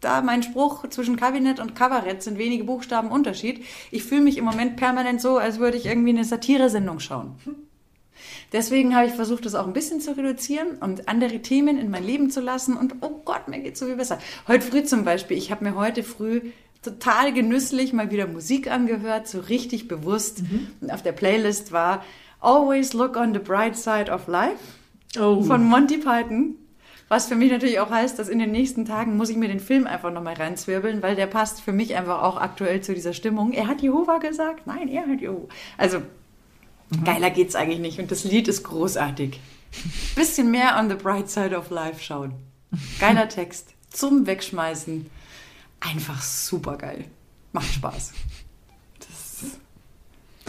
[0.00, 3.64] da mein Spruch zwischen Kabinett und Kabarett sind wenige Buchstaben Unterschied.
[3.90, 7.34] Ich fühle mich im Moment permanent so, als würde ich irgendwie eine Satiresendung schauen.
[8.52, 12.04] Deswegen habe ich versucht, das auch ein bisschen zu reduzieren und andere Themen in mein
[12.04, 12.76] Leben zu lassen.
[12.76, 14.20] Und oh Gott, mir geht's so viel besser.
[14.46, 16.52] Heute früh zum Beispiel, ich habe mir heute früh
[16.84, 20.42] total genüsslich mal wieder Musik angehört, so richtig bewusst.
[20.80, 22.04] Und auf der Playlist war
[22.40, 24.56] Always Look on the Bright Side of Life
[25.18, 25.42] Oh.
[25.42, 26.56] von Monty Python.
[27.08, 29.60] Was für mich natürlich auch heißt, dass in den nächsten Tagen muss ich mir den
[29.60, 33.52] Film einfach nochmal reinzwirbeln, weil der passt für mich einfach auch aktuell zu dieser Stimmung.
[33.52, 34.66] Er hat Jehova gesagt?
[34.66, 35.46] Nein, er hat Jehova.
[35.78, 35.98] Also,
[37.04, 37.98] geiler geht's eigentlich nicht.
[38.00, 39.38] Und das Lied ist großartig.
[40.16, 42.32] Bisschen mehr on the bright side of life schauen.
[42.98, 43.68] Geiler Text.
[43.90, 45.06] Zum Wegschmeißen.
[45.90, 47.04] Einfach super geil.
[47.52, 48.12] Macht Spaß.
[48.98, 49.14] Das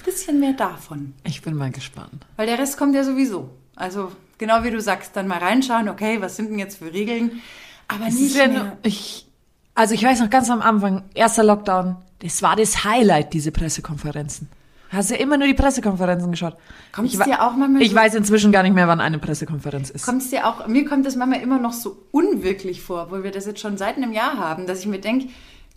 [0.06, 1.14] bisschen mehr davon.
[1.24, 2.26] Ich bin mal gespannt.
[2.38, 3.50] Weil der Rest kommt ja sowieso.
[3.76, 7.42] Also, genau wie du sagst, dann mal reinschauen, okay, was sind denn jetzt für Regeln?
[7.88, 8.48] Aber Es nicht mehr.
[8.48, 9.28] nur, ich,
[9.74, 14.48] also ich weiß noch ganz am Anfang, erster Lockdown, das war das Highlight, diese Pressekonferenzen.
[14.96, 16.56] Hast ja immer nur die Pressekonferenzen geschaut.
[17.04, 19.90] Ich, wa- dir auch manchmal Ich so- weiß inzwischen gar nicht mehr, wann eine Pressekonferenz
[19.90, 20.06] ist.
[20.06, 23.32] Kommt es dir auch, mir kommt das manchmal immer noch so unwirklich vor, wo wir
[23.32, 25.28] das jetzt schon seit einem Jahr haben, dass ich mir denke,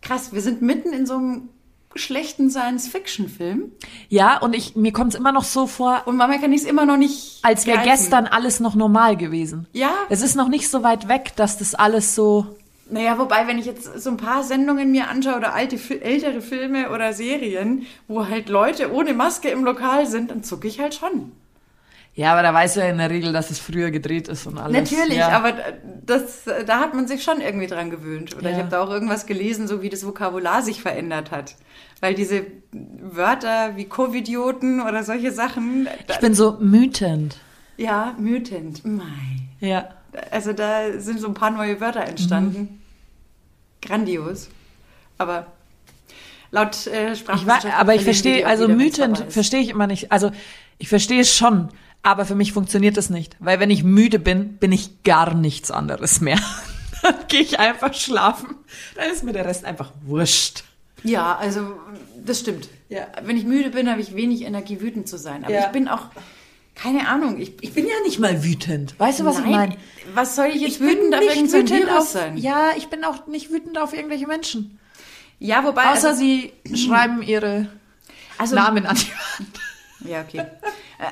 [0.03, 1.49] krass, wir sind mitten in so einem
[1.95, 3.73] schlechten Science-Fiction-Film
[4.09, 6.67] Ja, und ich, mir kommt es immer noch so vor, und manchmal kann ich es
[6.67, 9.67] immer noch nicht als wäre gestern alles noch normal gewesen.
[9.73, 9.91] Ja.
[10.09, 12.58] Es ist noch nicht so weit weg, dass das alles so.
[12.91, 16.91] Naja, wobei, wenn ich jetzt so ein paar Sendungen mir anschaue oder alte, ältere Filme
[16.91, 21.33] oder Serien, wo halt Leute ohne Maske im Lokal sind, dann zucke ich halt schon.
[22.15, 24.59] Ja, aber da weißt du ja in der Regel, dass es früher gedreht ist und
[24.59, 24.91] alles.
[24.91, 25.29] Natürlich, ja.
[25.29, 25.53] aber
[26.05, 28.35] das, da hat man sich schon irgendwie dran gewöhnt.
[28.37, 28.63] Oder ich Ja.
[28.63, 31.55] habe da auch irgendwas gelesen, so wie das Vokabular sich verändert hat.
[32.01, 37.37] Weil diese Wörter wie Covidioten oder solche Sachen, Ich bin so mütend.
[37.77, 38.85] ja, mütend.
[38.85, 39.05] Mei.
[39.61, 39.89] Ja.
[40.33, 42.59] Also da sind so ein paar neue Wörter entstanden.
[42.59, 42.78] Mhm.
[43.83, 44.49] Grandios.
[45.19, 45.47] Aber
[46.51, 49.33] laut äh, war, aber ich verstehe, also ist.
[49.33, 50.13] verstehe ich immer nicht.
[50.13, 50.31] Also
[50.79, 51.69] ich verstehe es schon,
[52.03, 53.37] aber für mich funktioniert das nicht.
[53.41, 56.39] Weil wenn ich müde bin, bin ich gar nichts anderes mehr.
[57.03, 58.57] Dann gehe ich einfach schlafen.
[58.97, 60.65] Dann ist mir der Rest einfach wurscht.
[61.05, 61.75] Ja, also
[62.25, 62.69] das stimmt.
[62.89, 63.07] Ja.
[63.23, 65.45] Wenn ich müde bin, habe ich wenig Energie, wütend zu sein.
[65.45, 65.67] Aber Ja.
[65.67, 66.07] ich bin auch,
[66.81, 68.99] keine Ahnung, ich, ich Ich bin ja nicht mal wütend.
[68.99, 69.77] Weißt du, was ich Nein, meine?
[70.15, 72.37] Was soll ich jetzt Ich wütend auf irgendein wütend Virus auf, sein?
[72.37, 74.79] ja, ich bin auch nicht wütend auf irgendwelche Menschen.
[75.39, 75.93] Ja, wobei.
[75.93, 77.69] Außer also, sie schreiben ihre
[78.39, 79.61] also, Namen an die Wand.
[80.01, 80.45] Ja, okay.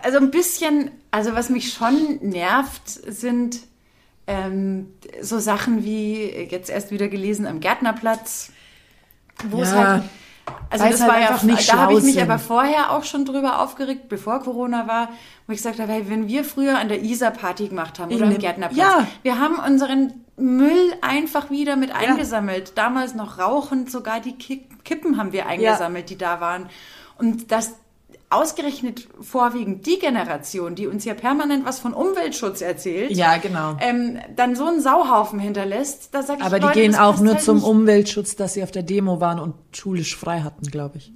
[0.02, 3.60] Also ein bisschen, also was mich schon nervt, sind
[4.26, 8.50] ähm, so Sachen wie, jetzt erst wieder gelesen, am Gärtnerplatz,
[9.48, 10.02] wo es Ja, halt.
[10.70, 12.22] Also weil das halt war ja, einfach nicht da habe ich mich sind.
[12.22, 15.08] aber vorher auch schon drüber aufgeregt, bevor Corona war,
[15.46, 18.18] wo ich gesagt habe, hey, wenn wir früher an der Isar Party gemacht haben In
[18.18, 19.06] oder am dem- Gärtnerplatz, ja.
[19.22, 22.72] wir haben unseren Müll einfach wieder mit eingesammelt.
[22.76, 26.68] Damals noch rauchend, sogar die Ki- Kippen haben wir eingesammelt, die da waren.
[27.18, 27.74] Und das
[28.28, 33.76] ausgerechnet vorwiegend die Generation, die uns ja permanent was von Umweltschutz erzählt, Ja, genau.
[33.80, 37.34] ähm, dann so einen Sauhaufen hinterlässt, da sag ich Aber die Leute, gehen auch nur
[37.34, 37.62] halt zum.
[37.62, 41.12] Umweltschutz, dass sie auf der Demo waren und schulisch frei hatten, glaube ich.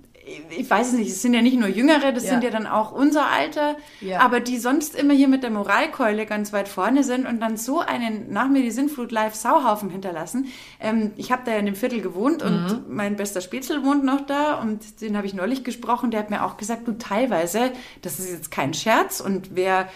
[0.50, 2.30] Ich weiß es nicht, es sind ja nicht nur Jüngere, das Ja.
[2.30, 4.20] sind ja dann auch unser Alter, Ja.
[4.20, 7.80] aber die sonst immer hier mit der Moralkeule ganz weit vorne sind und dann so
[7.80, 10.46] einen nach mir die Sintflut live Sauhaufen hinterlassen.
[10.80, 12.94] Ähm, ich habe da ja in dem Viertel gewohnt und Mhm.
[12.94, 16.44] mein bester Spätzle wohnt noch da und den habe ich neulich gesprochen, der hat mir
[16.44, 17.72] auch gesagt, du teilweise,
[18.02, 19.88] das ist jetzt kein Scherz und wer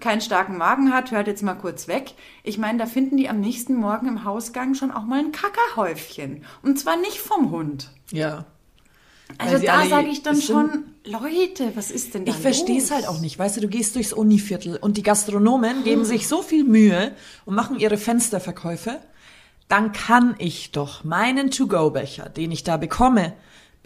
[0.00, 2.14] keinen starken Magen hat, hört jetzt mal kurz weg.
[2.42, 6.44] Ich meine, da finden die am nächsten Morgen im Hausgang schon auch mal ein Kackerhäufchen.
[6.64, 7.90] Und zwar nicht vom Hund.
[8.10, 8.46] Ja.
[9.38, 13.08] Also da sage ich dann schon, Leute, was ist denn da Ich verstehe es halt
[13.08, 13.38] auch nicht.
[13.38, 17.12] Weißt du, du gehst durchs Univiertel und die Gastronomen geben sich so viel Mühe
[17.44, 19.00] und machen ihre Fensterverkäufe.
[19.68, 23.32] Dann kann ich doch meinen To-Go-Becher, den ich da bekomme,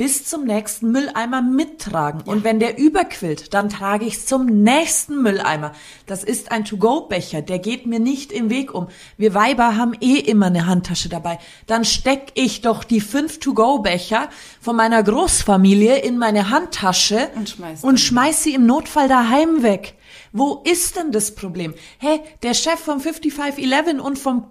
[0.00, 2.22] bis zum nächsten Mülleimer mittragen.
[2.22, 5.72] Und wenn der überquillt, dann trage ich es zum nächsten Mülleimer.
[6.06, 8.88] Das ist ein To-Go-Becher, der geht mir nicht im Weg um.
[9.18, 11.38] Wir Weiber haben eh immer eine Handtasche dabei.
[11.66, 17.84] Dann steck ich doch die fünf To-Go-Becher von meiner Großfamilie in meine Handtasche Und schmeiß
[17.84, 19.98] und schmeiß sie im Notfall daheim weg.
[20.32, 21.74] Wo ist denn das Problem?
[21.98, 24.46] Hey, der Chef vom 5511 und vom,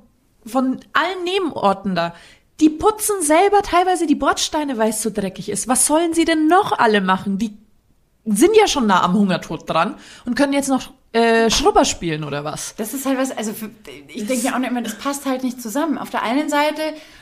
[0.46, 2.14] von allen Nebenorten da,
[2.60, 5.68] die putzen selber teilweise die Bordsteine, weil es so dreckig ist.
[5.68, 7.38] Was sollen sie denn noch alle machen?
[7.38, 7.58] Die
[8.36, 12.44] sind ja schon nah am Hungertod dran und können jetzt noch äh, Schrubber spielen oder
[12.44, 12.76] was?
[12.76, 13.72] Das ist halt was, also für,
[14.08, 15.98] ich denke mir auch immer, das passt halt nicht zusammen.
[15.98, 16.82] Auf der einen Seite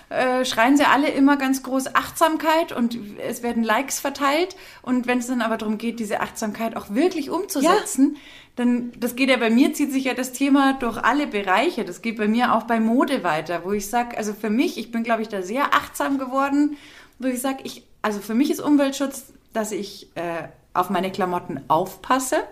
[0.09, 4.57] äh, schreien sie alle immer ganz groß Achtsamkeit und es werden Likes verteilt.
[4.81, 8.17] Und wenn es dann aber darum geht, diese Achtsamkeit auch wirklich umzusetzen,
[8.57, 11.85] dann, das geht ja bei mir, zieht sich ja das Thema durch alle Bereiche.
[11.85, 14.91] Das geht bei mir auch bei Mode weiter, wo ich sage, also für mich, ich
[14.91, 16.75] bin, glaube ich, da sehr achtsam geworden,
[17.19, 21.61] wo ich sage, ich, also für mich ist Umweltschutz, dass ich äh, auf meine Klamotten
[21.67, 22.43] aufpasse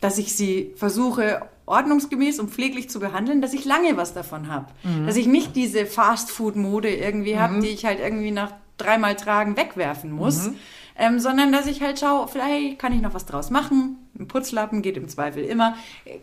[0.00, 4.66] dass ich sie versuche ordnungsgemäß und pfleglich zu behandeln, dass ich lange was davon habe.
[5.06, 10.10] Dass ich nicht diese Fast-Food-Mode irgendwie habe, die ich halt irgendwie nach dreimal tragen wegwerfen
[10.10, 10.50] muss,
[10.96, 13.98] ähm, sondern dass ich halt schaue, vielleicht kann ich noch was draus machen.
[14.18, 15.74] Ein Putzlappen geht im Zweifel immer.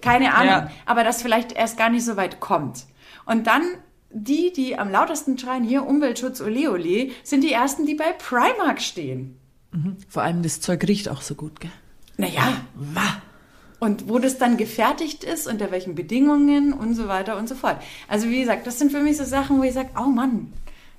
[0.01, 0.49] Keine Ahnung.
[0.49, 0.72] Ja.
[0.86, 2.86] Aber das vielleicht erst gar nicht so weit kommt.
[3.26, 3.63] Und dann
[4.09, 8.82] die, die am lautesten schreien, hier Umweltschutz, ole ole, sind die ersten, die bei Primark
[8.82, 9.38] stehen.
[10.09, 11.71] Vor allem das Zeug riecht auch so gut, gell?
[12.17, 12.61] Naja,
[13.80, 17.78] und wo das dann gefertigt ist, unter welchen Bedingungen und so weiter und so fort.
[18.07, 20.53] Also wie gesagt, das sind für mich so Sachen, wo ich sage, oh Mann,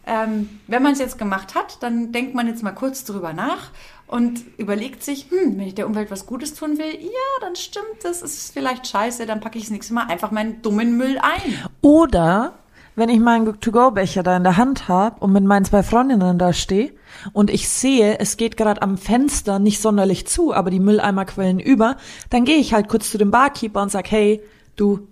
[0.06, 3.70] ähm, wenn man es jetzt gemacht hat, dann denkt man jetzt mal kurz drüber nach
[4.06, 8.04] und überlegt sich, hm, wenn ich der Umwelt was Gutes tun will, ja, dann stimmt
[8.04, 11.58] das, ist vielleicht scheiße, dann packe ich das nächste Mal einfach meinen dummen Müll ein.
[11.80, 12.54] Oder
[12.96, 16.52] wenn ich meinen To-Go-Becher da in der Hand habe und mit meinen zwei Freundinnen da
[16.52, 16.92] stehe
[17.32, 21.60] und ich sehe, es geht gerade am Fenster nicht sonderlich zu, aber die Mülleimer quellen
[21.60, 21.96] über,
[22.30, 24.42] dann gehe ich halt kurz zu dem Barkeeper und sag, hey,
[24.76, 25.06] du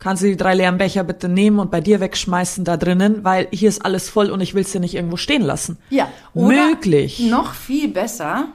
[0.00, 3.48] kannst du die drei leeren Becher bitte nehmen und bei dir wegschmeißen da drinnen, weil
[3.52, 5.78] hier ist alles voll und ich will es dir nicht irgendwo stehen lassen.
[5.90, 7.20] Ja, oder Möglich.
[7.20, 8.48] Noch viel besser,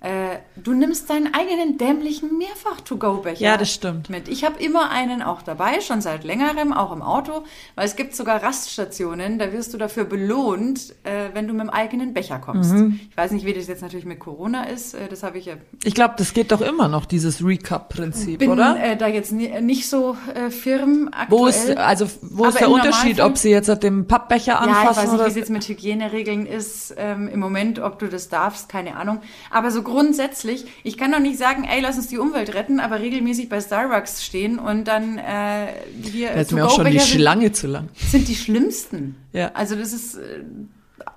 [0.00, 4.10] äh, du nimmst deinen eigenen dämlichen Mehrfach-to-go-Becher Ja, das stimmt.
[4.10, 4.28] mit.
[4.28, 7.44] Ich habe immer einen auch dabei, schon seit längerem, auch im Auto,
[7.74, 11.70] weil es gibt sogar Raststationen, da wirst du dafür belohnt, äh, wenn du mit dem
[11.70, 12.72] eigenen Becher kommst.
[12.72, 13.00] Mhm.
[13.10, 15.54] Ich weiß nicht, wie das jetzt natürlich mit Corona ist, äh, das habe ich ja
[15.84, 18.76] Ich glaube, das geht doch immer noch, dieses Recap-Prinzip, bin oder?
[18.82, 21.40] äh, da jetzt ni nicht so äh, firm aktuell.
[21.40, 24.68] Wo ist, also, wo Aber ist der Unterschied, ob sie jetzt den Pappbecher Ja, ich
[24.68, 28.28] anfassen weiß nicht, wie es jetzt mit Hygieneregeln ist ähm, im Moment, ob du das
[28.28, 29.20] darfst, keine Ahnung.
[29.50, 30.45] Aber so grundsätzlich,
[30.84, 34.24] ich kann doch nicht sagen, ey, lass uns die Umwelt retten, aber regelmäßig bei Starbucks
[34.24, 35.66] stehen und dann äh,
[36.02, 37.88] hier Da ist mir auch schon die Schlange zu lang.
[37.94, 39.16] sind die schlimmsten.
[39.32, 39.50] Ja.
[39.54, 40.42] Also das ist äh,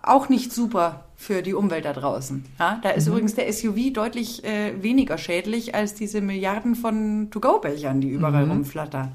[0.03, 2.45] auch nicht super für die Umwelt da draußen.
[2.59, 2.79] Ja?
[2.81, 3.11] Da ist Mhm.
[3.13, 8.51] übrigens der SUV deutlich äh, weniger schädlich als diese Milliarden von To-Go-Bechern, die überall Mhm.
[8.51, 9.11] rumflattern.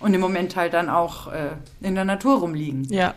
[0.00, 2.84] Und im Moment halt dann auch äh, in der Natur rumliegen.
[2.90, 3.14] Ja.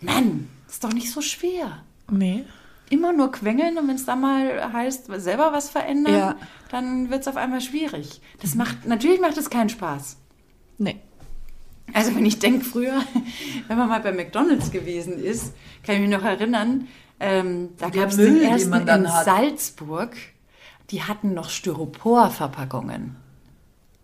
[0.00, 1.82] Mann, ist doch nicht so schwer.
[2.10, 2.44] Nee.
[2.90, 6.36] Immer nur quengeln und wenn es dann mal heißt, selber was verändern, Ja.
[6.70, 8.20] dann wird es auf einmal schwierig.
[8.42, 10.18] Das macht, natürlich macht es keinen Spaß.
[10.76, 10.96] Nee.
[11.94, 13.00] Also wenn ich denke, früher,
[13.68, 16.88] wenn man mal bei McDonalds gewesen ist, kann ich mich noch erinnern,
[17.20, 19.24] ähm, da gab es den ersten in hat.
[19.24, 20.16] Salzburg,
[20.90, 23.16] die hatten noch Styroporverpackungen.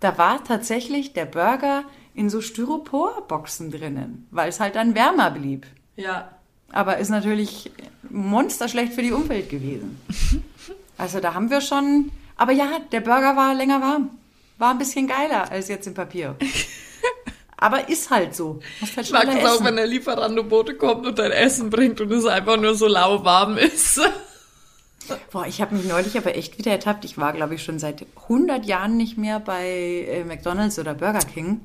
[0.01, 1.85] Da war tatsächlich der Burger
[2.15, 5.67] in so Styroporboxen drinnen, weil es halt dann wärmer blieb.
[5.97, 6.31] Ja.
[6.73, 7.71] Aber ist natürlich
[8.11, 10.01] monsterschlecht für die Umwelt gewesen.
[10.99, 12.11] Also da haben wir schon.
[12.39, 14.19] Aber ja, der Burger war länger warm.
[14.57, 16.37] War ein bisschen geiler als jetzt im Papier.
[17.59, 18.61] Aber ist halt so.
[18.81, 22.11] Musst halt Ich mag es auch, wenn der Lieferando-Bote kommt und dein Essen bringt und
[22.13, 24.01] es einfach nur so lauwarm ist.
[25.31, 27.05] Boah, ich habe mich neulich aber echt wieder ertappt.
[27.05, 31.21] Ich war, glaube ich, schon seit 100 Jahren nicht mehr bei äh, McDonalds oder Burger
[31.21, 31.61] King.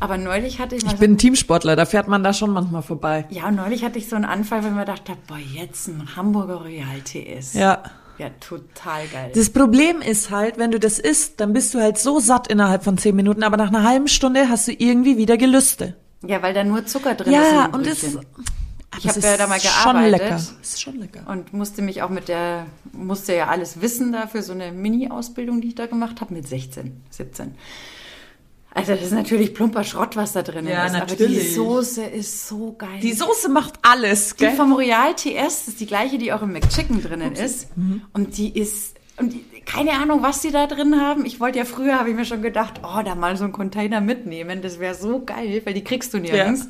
[0.00, 2.82] Aber neulich hatte ich mal Ich so bin Teamsportler, da fährt man da schon manchmal
[2.82, 3.26] vorbei.
[3.30, 6.16] Ja, und neulich hatte ich so einen Anfall, weil ich mir dachte, boah, jetzt ein
[6.16, 7.54] Hamburger Royal TS.
[7.54, 7.82] Ja.
[8.18, 9.30] Ja, total geil.
[9.34, 12.84] Das Problem ist halt, wenn du das isst, dann bist du halt so satt innerhalb
[12.84, 15.96] von zehn Minuten, aber nach einer halben Stunde hast du irgendwie wieder Gelüste.
[16.26, 17.38] ja, weil da nur Zucker drin ist.
[17.38, 20.20] in Ja, und aber Ich es hab ist ja da mal Schon gearbeitet.
[20.20, 20.36] lecker.
[20.36, 21.20] Es ist schon lecker.
[21.30, 25.60] Und musste mich auch mit der, musste ja alles wissen da für so eine Mini-Ausbildung,
[25.60, 27.54] die ich da gemacht habe, mit 16, 17.
[28.72, 30.94] Also das ist natürlich plumper Schrott, was da drin Ja, ist.
[30.94, 31.54] Aber die natürlich.
[31.54, 33.00] Soße ist so geil.
[33.02, 34.54] Die Soße macht alles, Die gell?
[34.54, 37.76] vom Royal TS ist die gleiche, die auch im McChicken drinnen ist.
[37.76, 38.02] Mhm.
[38.12, 41.26] Und die ist, und die, keine Ahnung, was die da drin haben.
[41.26, 44.00] Ich wollte ja früher, habe ich mir schon gedacht, oh, da mal so einen Container
[44.00, 44.62] mitnehmen.
[44.62, 46.68] Das wäre so geil, weil die kriegst du nirgends.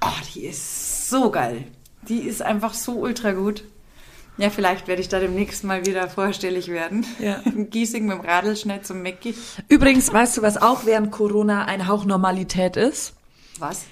[0.00, 1.64] Oh, die ist so geil.
[2.08, 3.64] Die ist einfach so ultra gut.
[4.38, 7.04] Ja, vielleicht werde ich da demnächst mal wieder vorstellig werden.
[7.18, 7.34] Ja.
[7.44, 9.34] In Giesing mit dem Radl schnell zum Mäcki.
[9.68, 13.14] Übrigens, weißt du, was auch während Corona ein Hauch Normalität ist?
[13.58, 13.82] Was?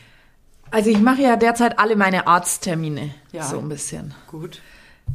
[0.71, 3.11] Also ich mache ja derzeit alle meine Arzttermine.
[3.33, 3.43] Ja.
[3.45, 4.15] So ein bisschen.
[4.29, 4.61] Gut.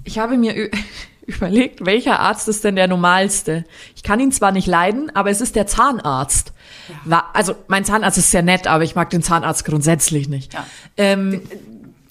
[0.03, 0.69] Ich habe mir
[1.25, 3.65] überlegt, welcher Arzt ist denn der normalste?
[3.95, 6.53] Ich kann ihn zwar nicht leiden, aber es ist der Zahnarzt.
[7.05, 10.53] Wa- Also mein Zahnarzt ist sehr nett, aber ich mag den Zahnarzt grundsätzlich nicht.
[10.53, 10.65] Ja.
[10.97, 11.41] Ähm,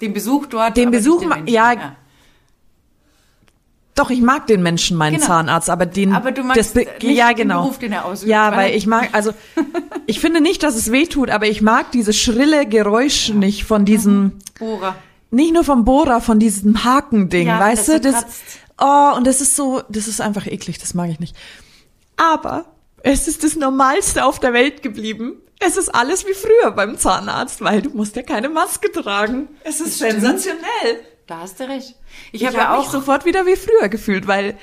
[0.00, 0.76] Den Besuch dort.
[0.76, 1.48] Den Besuch den Menschen.
[1.48, 1.96] ja,
[3.94, 5.26] doch, ich mag den Menschen, meinen Genau.
[5.26, 7.62] Zahnarzt, aber den, Aber du magst Be- nicht ja, den genau.
[7.62, 9.32] Beruf, den er ausübt, Ja, weil ich mag, also,
[10.06, 13.84] ich finde nicht, dass es weh tut, aber ich mag diese schrille Geräusche nicht von
[13.84, 14.94] diesem, Bohrer.
[15.30, 18.24] nicht nur vom Bohrer, von diesem Hakending, Ja, weißt das du, das,
[18.80, 21.36] oh, und das ist so, das ist einfach eklig, das mag ich nicht.
[22.16, 22.66] Aber
[23.02, 25.34] es ist das Normalste auf der Welt geblieben.
[25.58, 29.48] Es ist alles wie früher beim Zahnarzt, weil du musst ja keine Maske tragen.
[29.62, 30.12] Es ist stimmt.
[30.12, 31.00] sensationell.
[31.30, 31.94] Da hast du recht.
[32.32, 34.58] Ich, Ich habe ja mich auch sofort wieder wie früher gefühlt, weil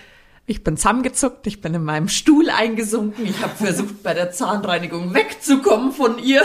[0.47, 5.13] ich bin zusammengezuckt, ich bin in meinem Stuhl eingesunken, ich habe versucht, bei der Zahnreinigung
[5.13, 6.43] wegzukommen von ihr.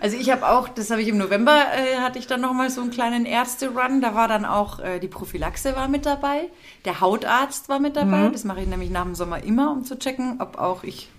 [0.00, 2.80] Also ich habe auch, das habe ich im November, äh, hatte ich dann nochmal so
[2.80, 4.00] einen kleinen Ärzte-Run.
[4.00, 6.48] Da war dann auch äh, die Prophylaxe war mit dabei.
[6.84, 8.28] Der Hautarzt war mit dabei.
[8.28, 8.32] Mhm.
[8.32, 11.10] Das mache ich nämlich nach dem Sommer immer, um zu checken, ob auch ich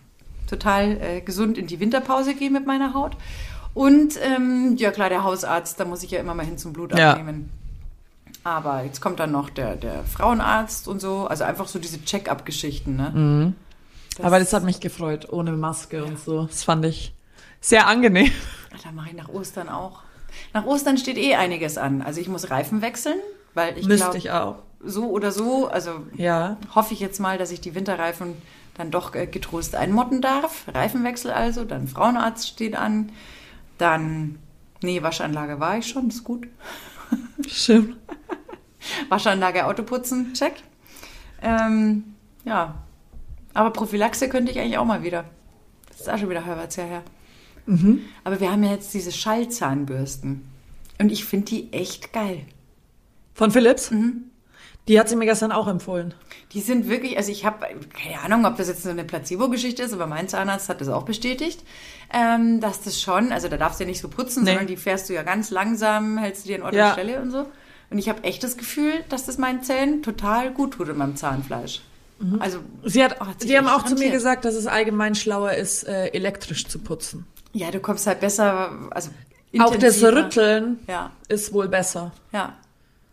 [0.49, 3.17] total äh, gesund in die Winterpause gehe mit meiner Haut.
[3.73, 6.97] Und ähm, ja klar, der Hausarzt, da muss ich ja immer mal hin zum Blut
[6.97, 7.11] Ja.
[7.11, 7.49] abnehmen.
[8.43, 11.27] Aber jetzt kommt dann noch der, der Frauenarzt und so.
[11.27, 12.95] Also einfach so diese Check-up-Geschichten.
[12.95, 13.09] Ne?
[13.13, 13.55] Mhm.
[14.23, 16.45] Aber das hat mich gefreut, ohne Maske und so.
[16.45, 17.13] Das fand ich
[17.61, 18.31] sehr angenehm.
[18.83, 19.99] Da mache ich nach Ostern auch.
[20.53, 22.01] Nach Ostern steht eh einiges an.
[22.01, 23.19] Also ich muss Reifen wechseln,
[23.53, 24.55] weil ich Müsste glaube, ich auch.
[24.83, 26.57] so oder so, also Ja.
[26.73, 28.33] hoffe ich jetzt mal, dass ich die Winterreifen
[28.75, 30.63] dann doch äh, getrost einmotten darf.
[30.73, 33.11] Reifenwechsel also, dann Frauenarzt steht an,
[33.81, 34.39] dann,
[34.81, 36.47] nee, Waschanlage war ich schon, ist gut.
[37.47, 37.97] Stimmt.
[39.09, 40.53] Waschanlage, Autoputzen, check.
[41.41, 42.15] Ähm,
[42.45, 42.75] ja,
[43.53, 45.25] aber Prophylaxe könnte ich eigentlich auch mal wieder.
[45.89, 47.03] Das ist auch schon wieder halbes Jahr her.
[47.65, 48.01] Mhm.
[48.23, 50.47] Aber wir haben ja jetzt diese Schallzahnbürsten.
[50.99, 52.45] Und ich finde die echt geil.
[53.33, 53.91] Von Philips?
[54.87, 56.13] Die hat sie mir gestern auch empfohlen.
[56.53, 59.93] Die sind wirklich, also ich habe keine Ahnung, ob das jetzt so eine Placebo-Geschichte ist,
[59.93, 61.63] aber mein Zahnarzt hat das auch bestätigt,
[62.13, 64.49] ähm, dass das schon, also da darfst du ja nicht so putzen, Nee.
[64.51, 66.87] sondern die fährst du ja ganz langsam, hältst du dir an Ort Ja.
[66.87, 67.45] und Stelle und so.
[67.91, 71.15] Und ich habe echt das Gefühl, dass das meinen Zähnen total gut tut in meinem
[71.15, 71.81] Zahnfleisch.
[72.39, 75.53] Also Sie hat, Oh, hat die haben auch zu mir gesagt, dass es allgemein schlauer
[75.53, 77.25] ist, äh, elektrisch zu putzen.
[77.53, 79.09] ja, du kommst halt besser, also
[79.59, 80.15] Auch das intensiver.
[80.15, 82.11] Rütteln Ja, ist wohl besser.
[82.31, 82.53] ja.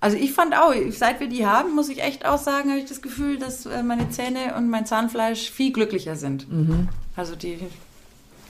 [0.01, 2.87] Also ich fand auch, seit wir die haben, muss ich echt auch sagen, habe ich
[2.87, 6.47] das Gefühl, dass äh, meine Zähne und mein Zahnfleisch viel glücklicher sind.
[7.17, 7.59] Also die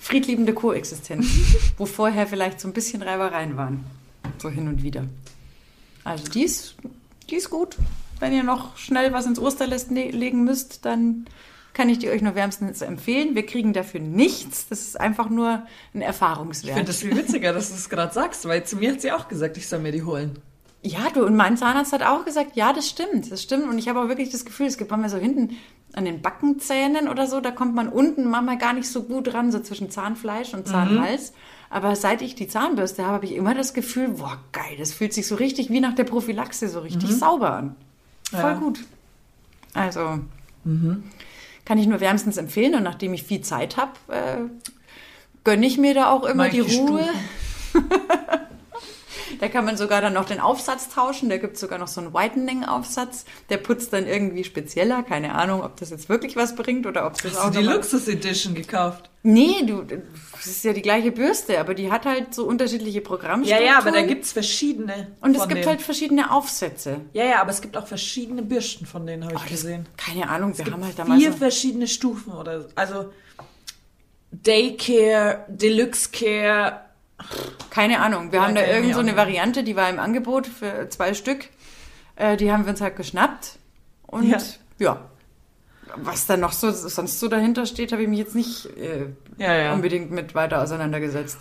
[0.01, 1.26] friedliebende Koexistenz,
[1.78, 3.84] wo vorher vielleicht so ein bisschen Reibereien waren.
[4.38, 5.05] So hin und wieder.
[6.05, 6.74] Also die ist,
[7.30, 7.76] die ist gut.
[8.20, 11.26] Wenn ihr noch schnell was ins Osterläst ne- legen müsst, dann
[11.72, 13.34] kann ich die euch nur wärmstens empfehlen.
[13.34, 14.66] Wir kriegen dafür nichts.
[14.68, 15.62] Das ist einfach nur
[15.94, 16.74] ein Ich Erfahrungswert.
[16.74, 19.28] finde das viel witziger, dass du es gerade sagst, weil zu mir hat sie auch
[19.28, 20.38] gesagt, ich soll mir die holen.
[20.83, 23.68] Ja, du, und mein Zahnarzt hat auch gesagt, ja, das stimmt, das stimmt.
[23.68, 25.57] Und ich habe auch wirklich das Gefühl, es gibt manchmal so hinten
[25.93, 29.51] an den Backenzähnen oder so, da kommt man unten manchmal gar nicht so gut ran,
[29.51, 31.33] so zwischen Zahnfleisch und Zahnhals.
[31.70, 35.12] Aber seit ich die Zahnbürste habe, habe ich immer das Gefühl, boah, geil, das fühlt
[35.12, 37.76] sich so richtig wie nach der Prophylaxe so richtig sauber an.
[38.31, 38.53] Voll Ja.
[38.55, 38.85] gut.
[39.74, 40.20] Also,
[41.64, 42.74] kann ich nur wärmstens empfehlen.
[42.74, 44.68] Und nachdem ich viel Zeit habe, äh,
[45.45, 47.05] gönne ich mir da auch immer ich die Ruhe.
[49.41, 51.29] Da kann man sogar dann noch den Aufsatz tauschen.
[51.29, 53.24] Da gibt es sogar noch so einen Whitening-Aufsatz.
[53.51, 55.03] Der putzt dann irgendwie spezieller.
[55.03, 57.66] Keine Ahnung, ob das jetzt wirklich was bringt oder ob das auch Hast du die
[57.66, 59.11] Luxus Edition gekauft?
[59.24, 63.05] Nee, du, das ist ja die gleiche Bürste, aber die hat halt so unterschiedliche Ja,
[63.05, 63.66] Programmstrukturen.
[63.66, 65.09] ja, aber da gibt's verschiedene.
[65.20, 65.66] Und es gibt denen.
[65.66, 67.01] halt verschiedene Aufsätze.
[67.12, 69.87] Ja, ja, aber es gibt auch verschiedene Bürsten von denen, habe ich das- gesehen.
[69.97, 71.20] Keine Ahnung, wir haben halt damals...
[71.20, 72.68] Vier so- verschiedene Stufen oder so.
[72.76, 73.11] Also
[74.31, 76.85] Daycare, Deluxe Care.
[77.71, 78.33] Keine Ahnung.
[78.33, 79.16] Wir Ja, haben da irgend so eine.
[79.16, 81.49] Variante, die war im Angebot für zwei Stück.
[82.16, 83.59] Äh, die haben wir uns halt geschnappt.
[84.07, 84.39] Und Ja.
[84.79, 85.01] ja.
[85.97, 89.07] Was da noch so sonst so dahinter steht, habe ich mich jetzt nicht äh,
[89.39, 91.39] Ja, unbedingt mit weiter auseinandergesetzt.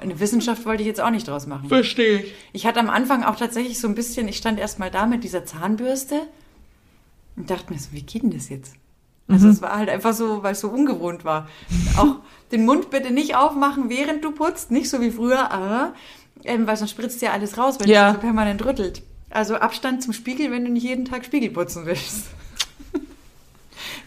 [0.00, 1.68] Eine Wissenschaft wollte ich jetzt auch nicht draus machen.
[1.68, 2.34] Verstehe ich.
[2.52, 5.24] Ich hatte am Anfang auch tatsächlich so ein bisschen, ich stand erst mal da mit
[5.24, 6.20] dieser Zahnbürste
[7.36, 8.74] und dachte mir so, wie geht denn das jetzt?
[9.28, 11.48] Also es war halt einfach so, weil es so ungewohnt war.
[11.98, 12.16] Auch
[12.50, 15.92] den Mund bitte nicht aufmachen, während du putzt, nicht so wie früher, aber,
[16.44, 18.08] ähm, weil sonst spritzt ja alles raus, wenn Ja.
[18.08, 19.02] es so permanent rüttelt.
[19.30, 22.28] Also Abstand zum Spiegel, wenn du nicht jeden Tag Spiegel putzen willst.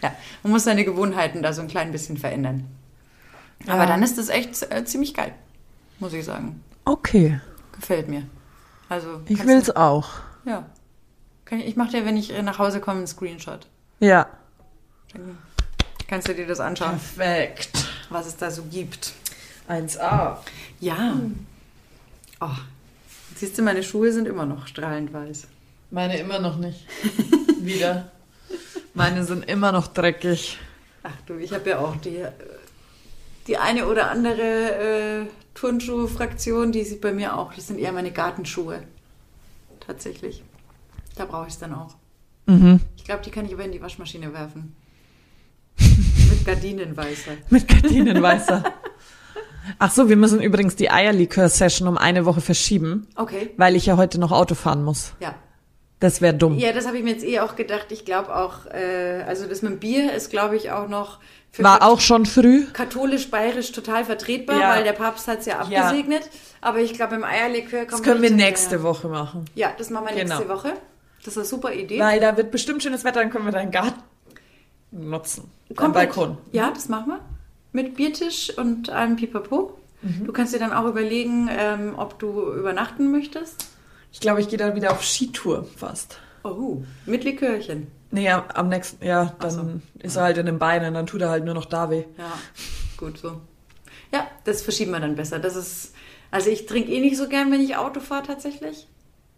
[0.02, 0.12] ja,
[0.42, 2.64] man muss seine Gewohnheiten da so ein klein bisschen verändern.
[3.68, 3.86] Aber Ja.
[3.86, 5.32] dann ist das echt äh, ziemlich geil,
[6.00, 6.62] muss ich sagen.
[6.84, 7.40] Okay.
[7.72, 8.24] Gefällt mir.
[8.88, 10.08] Also Ich will's auch.
[10.44, 10.66] Du, ja.
[11.44, 13.68] Kann ich ich mache dir, wenn ich äh, nach Hause komme, einen Screenshot.
[14.00, 14.26] Ja.
[15.12, 15.38] Dann
[16.08, 17.70] kannst du dir das anschauen, Perfekt.
[18.10, 19.12] was es da so gibt.
[19.68, 20.36] 1A.
[20.80, 21.20] Ja.
[22.40, 22.48] Oh.
[23.36, 25.46] Siehst du, meine Schuhe sind immer noch strahlend weiß.
[25.90, 26.86] Meine immer noch nicht.
[27.60, 28.10] Wieder.
[28.94, 30.58] Meine sind immer noch dreckig.
[31.02, 32.32] Ach du, ich habe ja auch die, äh,
[33.46, 37.54] die eine oder andere äh, Turnschuhe-Fraktion, die sieht bei mir auch.
[37.54, 38.82] Das sind eher meine Gartenschuhe.
[39.80, 40.42] Tatsächlich.
[41.16, 41.94] Da brauche ich es dann auch.
[42.46, 42.80] Mhm.
[42.96, 44.74] Ich glaube, die kann ich aber in die Waschmaschine werfen.
[46.44, 47.32] Gardinenweißer.
[47.50, 48.64] Mit Gardinenweißer.
[49.78, 53.50] Ach so, wir müssen übrigens die Eierlikör-Session um eine Woche verschieben, Okay.
[53.56, 55.12] weil ich ja heute noch Auto fahren muss.
[55.20, 55.34] Ja.
[56.00, 56.58] Das wäre dumm.
[56.58, 57.86] Ja, das habe ich mir jetzt eh auch gedacht.
[57.90, 61.20] Ich glaube auch, äh, also das mit dem Bier ist, glaube ich, auch noch
[61.52, 62.64] für War auch schon früh.
[62.72, 64.70] katholisch-bayerisch total vertretbar, Ja.
[64.70, 65.82] weil der Papst hat es ja Ja.
[65.82, 66.28] abgesegnet.
[66.60, 68.82] Aber ich glaube, im Eierlikör kommt Das können wir nächste hinterher.
[68.82, 69.44] Woche machen.
[69.54, 70.54] Ja, das machen wir nächste Genau.
[70.56, 70.72] Woche.
[71.24, 72.00] Das ist eine super Idee.
[72.00, 74.00] Weil da wird bestimmt schönes Wetter, dann können wir deinen Garten
[74.92, 75.50] nutzen.
[75.74, 76.14] Komplett.
[76.14, 76.38] Balkon.
[76.52, 77.20] Ja, das machen wir.
[77.72, 79.78] Mit Biertisch und allem Pipapo.
[80.02, 80.24] Mhm.
[80.26, 83.66] Du kannst dir dann auch überlegen, ähm, ob du übernachten möchtest.
[84.12, 86.18] Ich glaube, ich gehe dann wieder auf Skitour fast.
[86.44, 87.86] Oh, mit Likörchen.
[88.10, 91.44] Nee, am nächsten, ja, dann ist er halt in den Beinen, dann tut er halt
[91.46, 92.04] nur noch da weh.
[92.18, 92.32] Ja,
[92.98, 93.40] gut so.
[94.12, 95.38] Ja, das verschieben wir dann besser.
[95.38, 95.94] Das ist,
[96.30, 98.86] also ich trinke eh nicht so gern, wenn ich Auto fahre tatsächlich.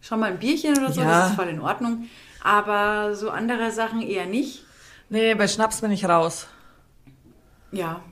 [0.00, 1.20] Schon mal ein Bierchen oder so, Ja.
[1.20, 2.06] das ist voll in Ordnung.
[2.42, 4.63] Aber so andere Sachen eher nicht.
[5.08, 6.46] Nee, bei Schnaps bin ich raus.
[7.72, 8.02] Ja,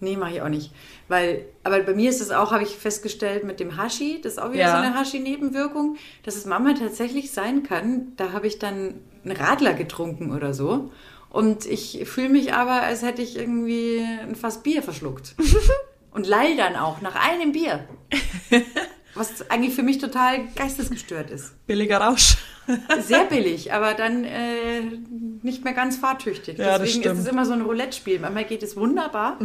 [0.00, 0.72] nee, mache ich auch nicht.
[1.08, 4.38] Weil, aber bei mir ist es auch, habe ich festgestellt, mit dem Hashi, das ist
[4.38, 4.70] auch wieder Ja.
[4.70, 8.94] so eine Hashi-Nebenwirkung, dass es manchmal tatsächlich sein kann, da habe ich dann
[9.24, 10.92] einen Radler getrunken oder so.
[11.30, 15.34] Und ich fühle mich aber, als hätte ich irgendwie ein Fass Bier verschluckt.
[16.10, 17.84] Und lall dann auch nach einem Bier.
[19.18, 21.54] Was eigentlich für mich total geistesgestört ist.
[21.66, 22.36] Billiger Rausch.
[23.00, 24.82] Sehr billig, aber dann äh,
[25.42, 26.58] nicht mehr ganz fahrtüchtig.
[26.58, 27.14] Ja, das Deswegen ist.
[27.14, 27.20] Mhm.
[27.20, 28.18] es immer so ein Roulette-Spiel.
[28.20, 29.38] Manchmal geht es wunderbar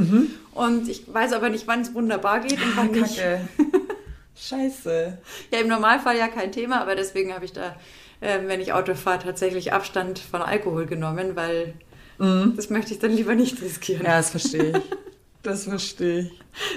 [0.54, 3.20] und ich weiß aber nicht, wann es wunderbar geht und wann nicht.
[3.20, 3.48] Ah, Kacke.
[4.36, 5.18] Scheiße.
[5.52, 7.76] Ja, im Normalfall ja kein Thema, aber deswegen habe ich da,
[8.20, 11.74] äh, wenn ich Auto fahre, tatsächlich Abstand von Alkohol genommen, weil
[12.20, 14.04] das möchte ich dann lieber nicht riskieren.
[14.04, 14.06] Mhm.
[14.08, 14.84] Ja, das verstehe ich.
[15.44, 16.32] Das verstehe ich.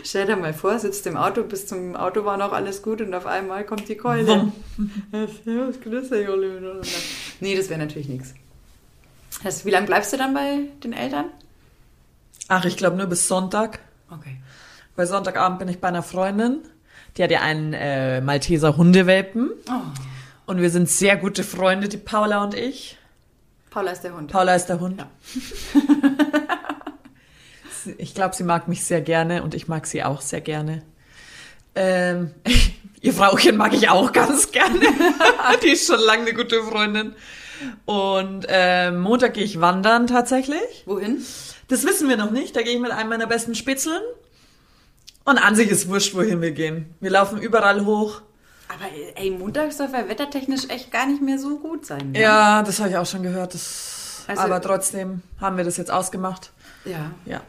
[0.04, 3.14] Stell dir mal vor, sitzt im Auto, bis zum Auto war noch alles gut und
[3.14, 4.52] auf einmal kommt die Keule.
[7.40, 8.34] Nee, das wäre natürlich nichts.
[9.44, 11.26] Das, wie lange bleibst du dann bei den Eltern?
[12.48, 13.78] Ach, ich glaube nur bis Sonntag.
[14.10, 14.36] Okay.
[14.96, 16.58] Weil Sonntagabend bin ich bei einer Freundin.
[17.16, 19.50] Die hat ja einen äh, Malteser Hundewelpen.
[19.68, 19.82] Oh,
[20.46, 22.98] Und wir sind sehr gute Freunde, die Paula und ich.
[23.70, 24.32] Paula ist der Hund.
[24.32, 24.98] Paula ist der Hund.
[25.00, 25.08] Ja.
[27.98, 30.82] Ich glaube, sie mag mich sehr gerne und ich mag sie auch sehr gerne.
[31.74, 32.30] Ähm,
[33.00, 34.80] ihr Frauchen mag ich auch ganz gerne.
[35.62, 37.14] die ist schon lange eine gute Freundin.
[37.86, 40.82] Und ähm, Montag gehe ich wandern tatsächlich.
[40.84, 41.24] Wohin?
[41.68, 42.54] Das wissen wir noch nicht.
[42.54, 44.02] Da gehe ich mit einem meiner besten Spitzeln.
[45.24, 46.94] Und an sich ist wurscht, wohin wir gehen.
[47.00, 48.22] Wir laufen überall hoch.
[48.68, 48.84] Aber
[49.16, 52.12] ey, Montag soll ja wettertechnisch echt gar nicht mehr so gut sein.
[52.12, 52.20] ne?
[52.20, 53.54] Ja, das habe ich auch schon gehört.
[53.54, 56.52] Das, Also- aber trotzdem haben wir das jetzt ausgemacht.
[56.84, 57.10] Ja.
[57.24, 57.40] Ja.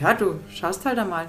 [0.00, 1.26] Ja, du schaust halt einmal.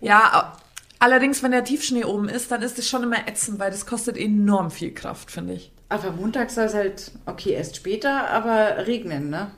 [0.00, 0.56] Ja,
[0.98, 4.16] allerdings, wenn der Tiefschnee oben ist, dann ist es schon immer ätzend, weil das kostet
[4.16, 5.72] enorm viel Kraft, finde ich.
[5.88, 9.50] Aber Montag soll es halt, okay, erst später, aber regnen, ne?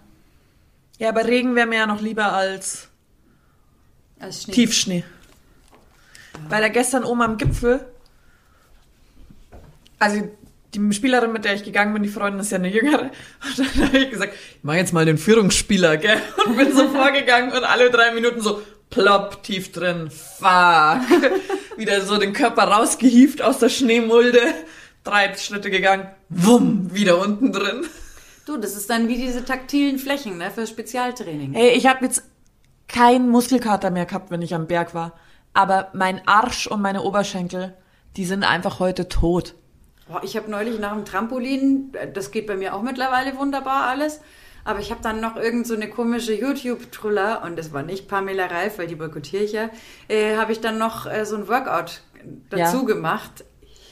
[0.99, 2.89] Ja, aber Regen wäre mir ja noch lieber als
[4.19, 4.53] Als Schnee.
[4.53, 5.05] Tiefschnee.
[6.49, 7.87] Weil er gestern oben am Gipfel,
[9.99, 10.29] also
[10.75, 13.87] die Spielerin, mit der ich gegangen bin, die Freundin ist ja eine jüngere, und dann
[13.87, 16.19] habe ich gesagt, ich mach jetzt mal den Führungsspieler, gell?
[16.47, 21.01] Und bin so vorgegangen und alle drei Minuten so plopp, tief drin, fuck.
[21.77, 24.41] Wieder so den Körper rausgehieft aus der Schneemulde,
[25.05, 27.87] drei Schritte gegangen, wumm, wieder unten drin.
[28.47, 31.53] Du, das ist dann wie diese taktilen Flächen, ne, für Spezialtraining.
[31.53, 32.23] Hey, ich habe jetzt
[32.89, 35.19] keinen Muskelkater mehr gehabt, wenn ich am Berg war.
[35.53, 37.75] Aber mein Arsch und meine Oberschenkel,
[38.17, 39.55] die sind einfach heute tot.
[40.09, 43.89] Boah, ich habe neulich nach dem Trampolin, äh, das geht bei mir auch mittlerweile wunderbar
[43.89, 44.21] alles,
[44.65, 48.47] aber ich habe dann noch irgend so eine komische YouTube-Truller, und das war nicht Pamela
[48.47, 49.71] Reif, weil die boykottiere ich ja,
[50.09, 52.01] äh, habe ich dann noch äh, so ein Workout
[52.51, 52.83] dazu Ja.
[52.83, 53.45] gemacht.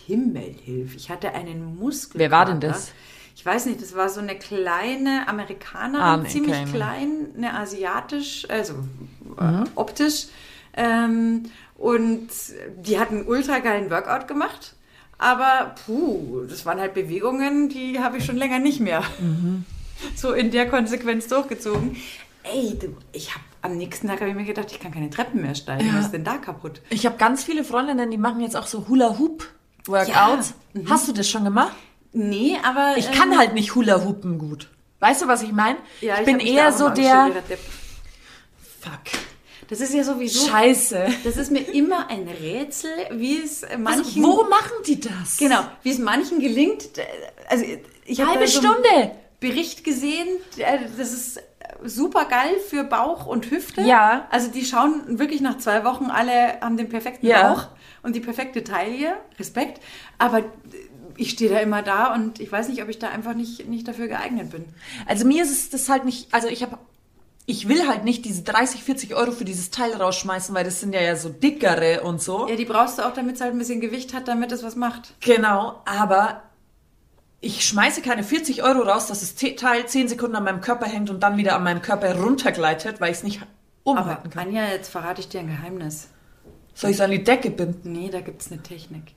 [0.07, 2.19] Himmelhilf, ich hatte einen Muskel.
[2.21, 2.93] Wer war denn das?
[3.37, 6.71] ich weiß nicht, das war so eine kleine Amerikanerin, Ah, nee, ziemlich keine.
[6.71, 8.75] klein, eine asiatisch, also
[9.39, 10.27] äh, optisch.
[10.77, 11.45] Ähm,
[11.77, 12.29] und
[12.79, 14.75] die hat einen ultra geilen Workout gemacht.
[15.19, 19.03] Aber puh, das waren halt Bewegungen, die habe ich schon länger nicht mehr
[20.17, 21.97] so in der Konsequenz durchgezogen.
[22.43, 25.41] Ey, du, ich habe am nächsten Tag habe ich mir gedacht, ich kann keine Treppen
[25.41, 25.87] mehr steigen.
[25.87, 25.95] Ja.
[25.95, 26.83] Was ist denn da kaputt?
[26.91, 30.55] Ich habe ganz viele Freundinnen, die machen jetzt auch so Hula-Hoop-Workouts.
[30.91, 31.73] Hast du das schon gemacht?
[32.13, 34.69] Nee, aber Ich ähm, kann halt nicht Hula-Hoopen gut.
[35.01, 35.79] Weißt du, was ich meine?
[36.01, 37.31] ja, ich bin mich da eher so der-
[38.81, 39.01] Fuck.
[39.79, 40.49] Das ist ja sowieso.
[40.49, 41.07] Scheiße.
[41.25, 44.23] Das ist mir immer ein Rätsel, wie es Also, manchen.
[44.23, 45.37] wo machen die das?
[45.39, 46.99] Genau, wie es manchen gelingt.
[46.99, 47.03] äh,
[47.49, 47.65] Also
[48.05, 49.11] ich habe Halbe so Stunde.
[49.41, 50.29] Bericht gesehen.
[50.59, 51.41] äh, Das ist
[51.85, 53.83] super geil für Bauch und Hüfte.
[53.83, 54.27] Ja.
[54.31, 57.53] Also die schauen wirklich nach zwei Wochen alle haben den perfekten Ja.
[57.53, 57.67] Bauch
[58.03, 59.15] und die perfekte Taille.
[59.39, 59.81] Respekt.
[60.19, 60.43] Aber
[61.17, 63.87] ich stehe da immer da und ich weiß nicht, ob ich da einfach nicht, nicht
[63.87, 64.65] dafür geeignet bin.
[65.07, 66.77] Also mir ist es das halt nicht, also ich habe,
[67.47, 70.95] ich will halt nicht diese 30, 40 Euro für dieses Teil rausschmeißen, weil das sind
[70.95, 72.49] ja, ja so dickere und so.
[72.49, 74.77] Ja, die brauchst du auch, damit es halt ein bisschen Gewicht hat, damit es was
[74.77, 75.15] macht.
[75.21, 76.43] Genau, aber
[77.41, 80.87] ich schmeiße keine 40 Euro raus, dass das Te- Teil 10 Sekunden an meinem Körper
[80.87, 83.41] hängt und dann wieder an meinem Körper runtergleitet, weil ich es nicht
[83.85, 84.49] Aber umhalten kann.
[84.49, 86.09] Anja, jetzt verrate ich dir ein Geheimnis.
[86.73, 87.93] Soll ich es an die Decke binden?
[87.93, 89.13] Nee, da gibt's eine Technik.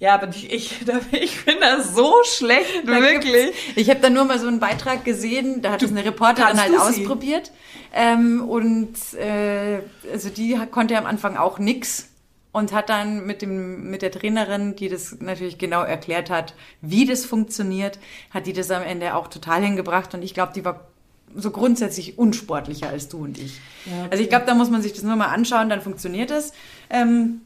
[0.00, 0.72] Ja, aber ich, ich,
[1.12, 3.28] ich bin da so schlecht, Da gibt's-
[3.76, 6.70] Ich habe da nur mal so einen Beitrag gesehen, da hat es eine Reporterin halt
[7.02, 7.50] ausprobiert.
[7.92, 9.80] Ähm, und äh,
[10.12, 12.08] also die konnte am Anfang auch nix
[12.52, 17.04] und hat dann mit, dem, mit der Trainerin, die das natürlich genau erklärt hat, wie
[17.06, 17.98] das funktioniert,
[18.30, 20.14] hat die das am Ende auch total hingebracht.
[20.14, 20.86] Und ich glaube, die war
[21.34, 23.58] so grundsätzlich unsportlicher als du und ich.
[23.84, 24.08] Ja, okay.
[24.10, 26.52] Also ich glaube, da muss man sich das nur mal anschauen, dann funktioniert das.
[26.88, 27.42] Ähm,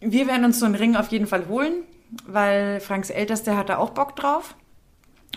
[0.00, 1.82] wir werden uns so einen Ring auf jeden Fall holen,
[2.26, 4.54] weil Franks Ältester hat da auch Bock drauf.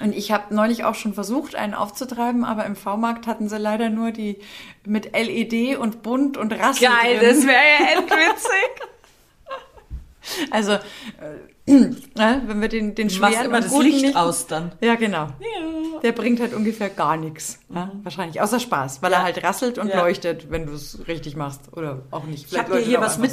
[0.01, 3.89] Und ich habe neulich auch schon versucht, einen aufzutreiben, aber im V-Markt hatten sie leider
[3.89, 4.37] nur die
[4.85, 7.29] mit LED und bunt und Rassel Geil, drin.
[7.29, 8.69] das wäre ja endwitzig.
[10.51, 10.79] Also, äh,
[11.65, 14.71] ne, wenn wir den, den machst schweren immer das Licht nicht, aus dann.
[14.79, 15.25] Ja, genau.
[15.39, 15.99] Ja.
[16.03, 17.59] Der bringt halt ungefähr gar nichts.
[17.73, 18.39] Ja, wahrscheinlich.
[18.39, 19.17] Außer Spaß, weil Ja.
[19.17, 19.99] er halt rasselt und Ja.
[19.99, 21.61] leuchtet, wenn du es richtig machst.
[21.75, 22.51] Oder auch nicht.
[22.51, 23.31] Ich habe dir hier was einfach so.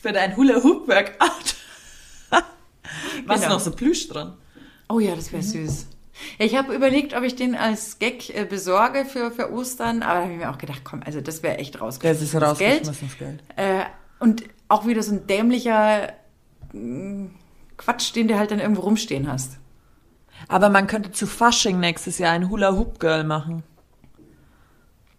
[0.00, 1.56] Für dein Hula-Hoop-Workout.
[3.26, 3.54] Was Genau.
[3.54, 4.36] noch so Plüsch dran?
[4.88, 5.86] Oh ja, das wäre süß.
[6.38, 10.14] Ja, ich habe überlegt, ob ich den als Gag äh, besorge für, für Ostern, aber
[10.18, 12.90] da habe ich mir auch gedacht, komm, also das wäre echt rausgeschmissenes Geld.
[13.18, 13.42] Geld.
[13.56, 13.84] Äh,
[14.18, 16.12] und auch wieder so ein dämlicher
[16.72, 17.26] mm,
[17.78, 19.58] Quatsch, den du halt dann irgendwo rumstehen hast.
[20.48, 23.62] Aber man könnte zu Fasching nächstes Jahr ein Hula-Hoop-Girl machen.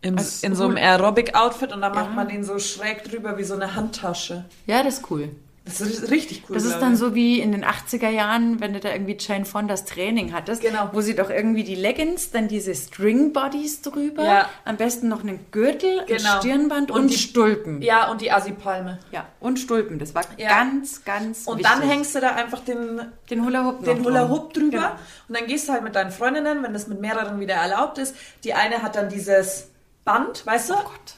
[0.04, 2.12] Im, Als in so einem Aerobic-Outfit und dann macht Ja.
[2.16, 4.46] man den so schräg drüber wie so eine Handtasche.
[4.66, 5.30] Ja, das ist cool.
[5.64, 6.56] Das ist richtig cool.
[6.56, 7.00] Das ist dann ich.
[7.00, 10.90] so wie in den 80er Jahren, wenn du da irgendwie Jane Fondas Training hattest, Genau.
[10.92, 14.50] wo sie doch irgendwie die Leggings, dann diese String Bodies drüber, Ja.
[14.66, 16.34] am besten noch einen Gürtel, Genau.
[16.34, 17.80] ein Stirnband und, Und die- Stulpen.
[17.84, 18.98] Ja, und die Assi-Palme.
[19.12, 20.00] Ja, und Stulpen.
[20.00, 20.50] Das war Ja.
[20.50, 21.72] ganz, ganz Und wichtig.
[21.80, 23.00] dann hängst du da einfach den,
[23.30, 24.28] den Hula Hoop den Hula.
[24.30, 24.92] Hoop drüber Genau.
[25.30, 28.16] und dann gehst du halt mit deinen Freundinnen, wenn das mit mehreren wieder erlaubt ist.
[28.44, 29.68] Die eine hat dann dieses
[30.06, 30.74] Band, weißt du?
[30.74, 31.16] Oh Gott.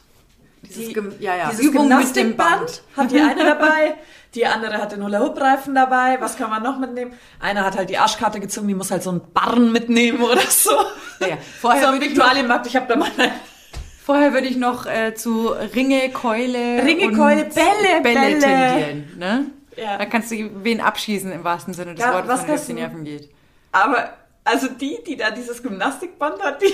[0.64, 1.50] Dieses, Die- ja, ja.
[1.50, 1.98] Dieses Übung mit dem
[2.38, 2.84] Gymnastikband Band.
[2.98, 3.96] hat die eine dabei,
[4.36, 6.18] die andere hat den Hula-Hoop-Reifen dabei.
[6.22, 7.14] Was kann man noch mitnehmen?
[7.40, 10.72] Einer hat halt die Arschkarte gezogen, die muss halt so einen Barren mitnehmen oder so.
[11.20, 11.38] Ja, ja.
[11.60, 13.10] Vorher so würde ich noch- Viktualienmarkt, ich habe da mal
[14.06, 18.40] Vorher würde ich noch äh, zu Ringe, Keule, Ringe, Keule, Bälle, Bälle, Bälle.
[18.40, 19.18] tendieren.
[19.18, 19.46] Ne?
[19.78, 19.98] Ja.
[19.98, 23.06] Da kannst du wen abschießen im wahrsten Sinne des Ja, Wortes, wenn kannst die Nerven
[23.06, 23.30] geht.
[23.72, 24.10] Aber,
[24.44, 26.74] also die, die da dieses Gymnastikband hat, die...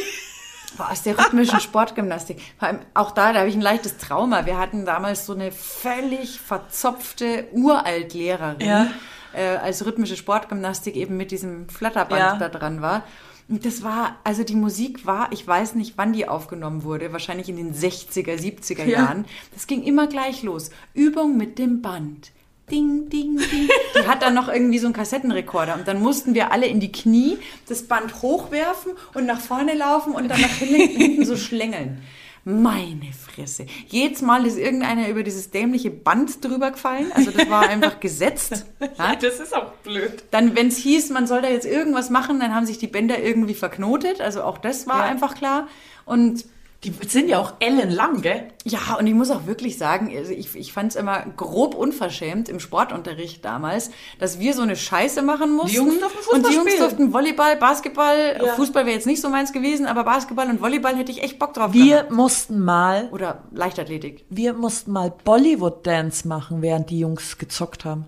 [0.77, 2.39] Aus der rhythmischen Sportgymnastik.
[2.57, 4.45] Vor allem auch da, da habe ich ein leichtes Trauma.
[4.45, 8.87] Wir hatten damals so eine völlig verzopfte Uraltlehrerin, Ja.
[9.33, 12.35] äh, als rhythmische Sportgymnastik eben mit diesem Flatterband Ja.
[12.37, 13.03] da dran war.
[13.47, 17.49] Und das war, also die Musik war, ich weiß nicht, wann die aufgenommen wurde, wahrscheinlich
[17.49, 18.99] in den 60er, 70er Ja.
[18.99, 19.25] Jahren.
[19.53, 20.69] Das ging immer gleich los.
[20.93, 22.31] Übung mit dem Band.
[22.71, 23.69] Ding, ding, ding.
[23.95, 26.91] Die hat dann noch irgendwie so einen Kassettenrekorder und dann mussten wir alle in die
[26.91, 32.01] Knie das Band hochwerfen und nach vorne laufen und dann nach hinten, so schlängeln.
[32.45, 33.65] Meine Fresse.
[33.89, 37.11] Jedes Mal ist irgendeiner über dieses dämliche Band drüber gefallen.
[37.13, 38.65] Also das war einfach gesetzt.
[38.97, 39.09] Ja?
[39.11, 40.23] Ja, das ist auch blöd.
[40.31, 43.19] Dann, wenn es hieß, man soll da jetzt irgendwas machen, dann haben sich die Bänder
[43.21, 44.21] irgendwie verknotet.
[44.21, 45.05] Also auch das war Ja.
[45.11, 45.67] einfach klar.
[46.05, 46.45] Und
[46.85, 48.47] Die sind ja auch ellenlang, gell?
[48.63, 52.47] ja, und ich muss auch wirklich sagen, also ich, ich fand es immer grob unverschämt
[52.47, 55.75] im Sportunterricht damals, dass wir so eine Scheiße machen mussten.
[55.75, 56.79] Jungs durften Fußball und die Jungs spielen.
[56.81, 58.53] durften Volleyball, Basketball, Ja.
[58.53, 61.53] Fußball wäre jetzt nicht so meins gewesen, aber Basketball und Volleyball hätte ich echt Bock
[61.53, 62.11] drauf Wir gehabt.
[62.11, 64.23] mussten mal, Oder Leichtathletik.
[64.29, 68.05] wir mussten mal Bollywood-Dance machen, während die Jungs gezockt haben.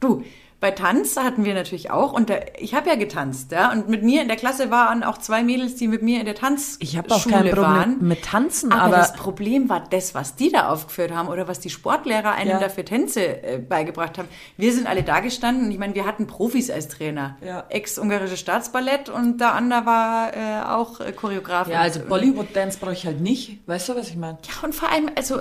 [0.00, 0.22] Du,
[0.62, 4.04] bei Tanz hatten wir natürlich auch, und da, ich habe ja getanzt, ja, und mit
[4.04, 6.96] mir in der Klasse waren auch zwei Mädels, die mit mir in der Tanzschule Ich
[6.96, 7.96] habe auch kein Problem waren.
[8.00, 11.58] mit Tanzen, Aber, aber, das Problem war das, was die da aufgeführt haben oder was
[11.58, 12.60] die Sportlehrer einem Ja.
[12.60, 14.28] dafür Tänze äh, beigebracht haben.
[14.56, 17.36] Wir sind alle da gestanden und ich meine, wir hatten Profis als Trainer.
[17.44, 17.64] Ja.
[17.68, 21.66] Ex-ungarische Staatsballett und der andere war äh, auch äh, Choreograf.
[21.68, 23.58] ja, also Und- Bollywood-Dance brauche ich halt nicht.
[23.66, 24.38] Weißt du, was ich meine?
[24.46, 25.40] ja, und vor allem, also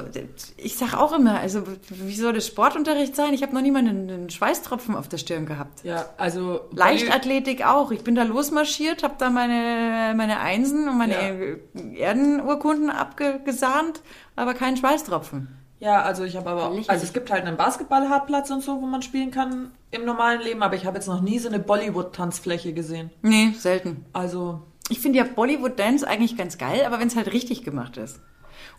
[0.57, 3.35] ich sag auch immer, also wie soll das Sportunterricht sein?
[3.35, 5.83] Ich habe noch nie mal einen, einen Schweißtropfen auf der Stirn gehabt.
[5.83, 7.91] Ja, also Leichtathletik auch.
[7.91, 11.59] Ich bin da losmarschiert, habe da meine, meine Einsen und meine
[11.95, 14.01] Erdenurkunden abgesahnt,
[14.35, 15.57] aber keinen Schweißtropfen.
[15.79, 18.85] Ja, also ich habe aber auch, also es gibt halt einen Basketballhartplatz und so, wo
[18.85, 22.73] man spielen kann im normalen Leben, aber ich habe jetzt noch nie so eine Bollywood-Tanzfläche
[22.73, 23.09] gesehen.
[23.23, 24.05] Nee, selten.
[24.13, 27.97] Also, Ich finde ja Bollywood Dance eigentlich ganz geil, aber wenn es halt richtig gemacht
[27.97, 28.19] ist.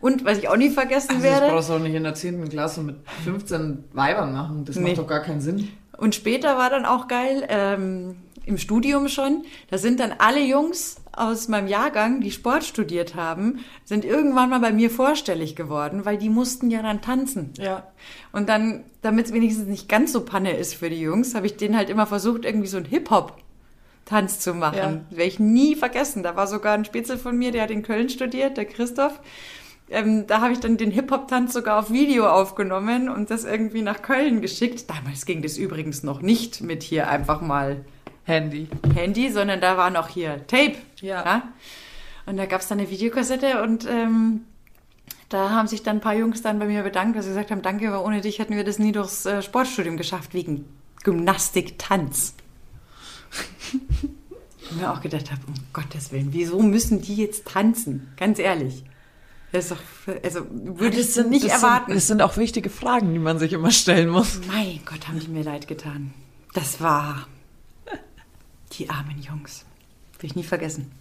[0.00, 2.48] Und was ich auch nie vergessen werde, du auch nicht in der 10.
[2.48, 4.64] Klasse mit 15 Weibern machen.
[4.64, 4.94] Das Nee.
[4.94, 5.68] doch gar keinen Sinn.
[6.02, 10.96] Und später war dann auch geil, ähm, im Studium schon, da sind dann alle Jungs
[11.12, 16.18] aus meinem Jahrgang, die Sport studiert haben, sind irgendwann mal bei mir vorstellig geworden, weil
[16.18, 17.52] die mussten ja dann tanzen.
[17.56, 17.86] Ja.
[18.32, 21.56] Und dann, damit es wenigstens nicht ganz so Panne ist für die Jungs, habe ich
[21.56, 25.06] denen halt immer versucht, irgendwie so einen Hip-Hop-Tanz zu machen.
[25.08, 25.16] Ja.
[25.16, 26.24] Werde ich nie vergessen.
[26.24, 29.20] Da war sogar ein Spitzel von mir, der hat in Köln studiert, der Christoph.
[29.92, 34.00] Ähm, da habe ich dann den Hip-Hop-Tanz sogar auf Video aufgenommen und das irgendwie nach
[34.00, 34.88] Köln geschickt.
[34.88, 37.84] Damals ging das übrigens noch nicht mit hier einfach mal
[38.24, 38.68] Handy.
[38.94, 40.76] Handy, sondern da war noch hier Tape.
[41.00, 41.42] Ja.
[42.24, 44.46] Und da gab es dann eine Videokassette und ähm,
[45.28, 47.62] da haben sich dann ein paar Jungs dann bei mir bedankt, dass sie gesagt haben,
[47.62, 50.64] danke, aber ohne dich hätten wir das nie durchs äh, Sportstudium geschafft, wegen
[51.04, 52.34] Gymnastik, Tanz.
[54.70, 58.12] Und mir auch gedacht habe, um Gottes Willen, wieso müssen die jetzt tanzen?
[58.16, 58.84] Ganz ehrlich.
[59.52, 61.88] Das ist doch, also würde ich nicht das erwarten.
[61.88, 64.40] Sind, das sind auch wichtige Fragen, die man sich immer stellen muss.
[64.46, 66.14] Mein Gott, haben die mir leid getan.
[66.54, 67.26] Das war
[68.72, 69.64] die armen Jungs.
[70.18, 70.92] Will ich nie vergessen.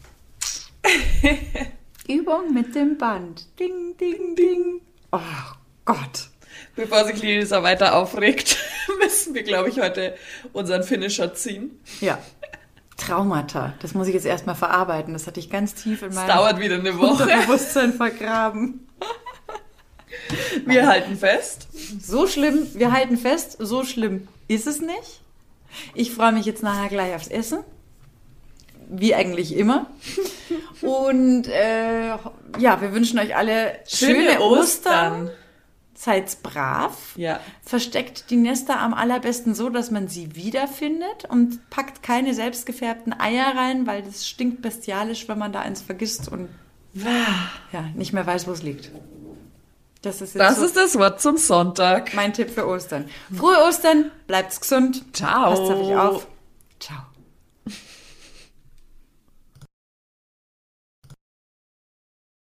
[2.07, 3.47] Übung mit dem Band.
[3.57, 4.81] Ding, ding, ding.
[5.11, 5.19] Oh
[5.85, 6.29] Gott.
[6.75, 8.57] Bevor sich Lisa weiter aufregt,
[9.01, 10.15] müssen wir, glaube ich, heute
[10.51, 11.79] unseren Finisher ziehen.
[12.01, 12.19] Ja.
[13.01, 13.73] Traumata.
[13.81, 15.13] Das muss ich jetzt erstmal verarbeiten.
[15.13, 17.25] Das hatte ich ganz tief in Es meinem dauert wieder eine Woche.
[17.25, 18.87] Bewusstsein vergraben.
[20.65, 21.67] Wir halten fest.
[22.01, 25.21] So schlimm, wir halten fest, so schlimm ist es nicht.
[25.95, 27.59] Ich freue mich jetzt nachher gleich aufs Essen.
[28.89, 29.85] Wie eigentlich immer.
[30.81, 32.09] Und äh,
[32.59, 35.31] ja, wir wünschen euch alle schöne, Ostern.
[36.03, 37.13] Seid brav.
[37.15, 37.39] Ja.
[37.63, 43.55] Versteckt die Nester am allerbesten so, dass man sie wiederfindet und packt keine selbstgefärbten Eier
[43.55, 46.49] rein, weil das stinkt bestialisch, wenn man da eins vergisst und
[46.95, 48.89] ja, nicht mehr weiß, wo es liegt.
[50.01, 52.15] Das ist Das so ist das Wort zum Sonntag.
[52.15, 53.05] mein Tipp für Ostern.
[53.31, 55.03] Frohe Ostern, bleibt's gesund.
[55.13, 55.51] Ciao.
[55.51, 56.27] Passt auf euch auf.
[56.79, 56.97] Ciao.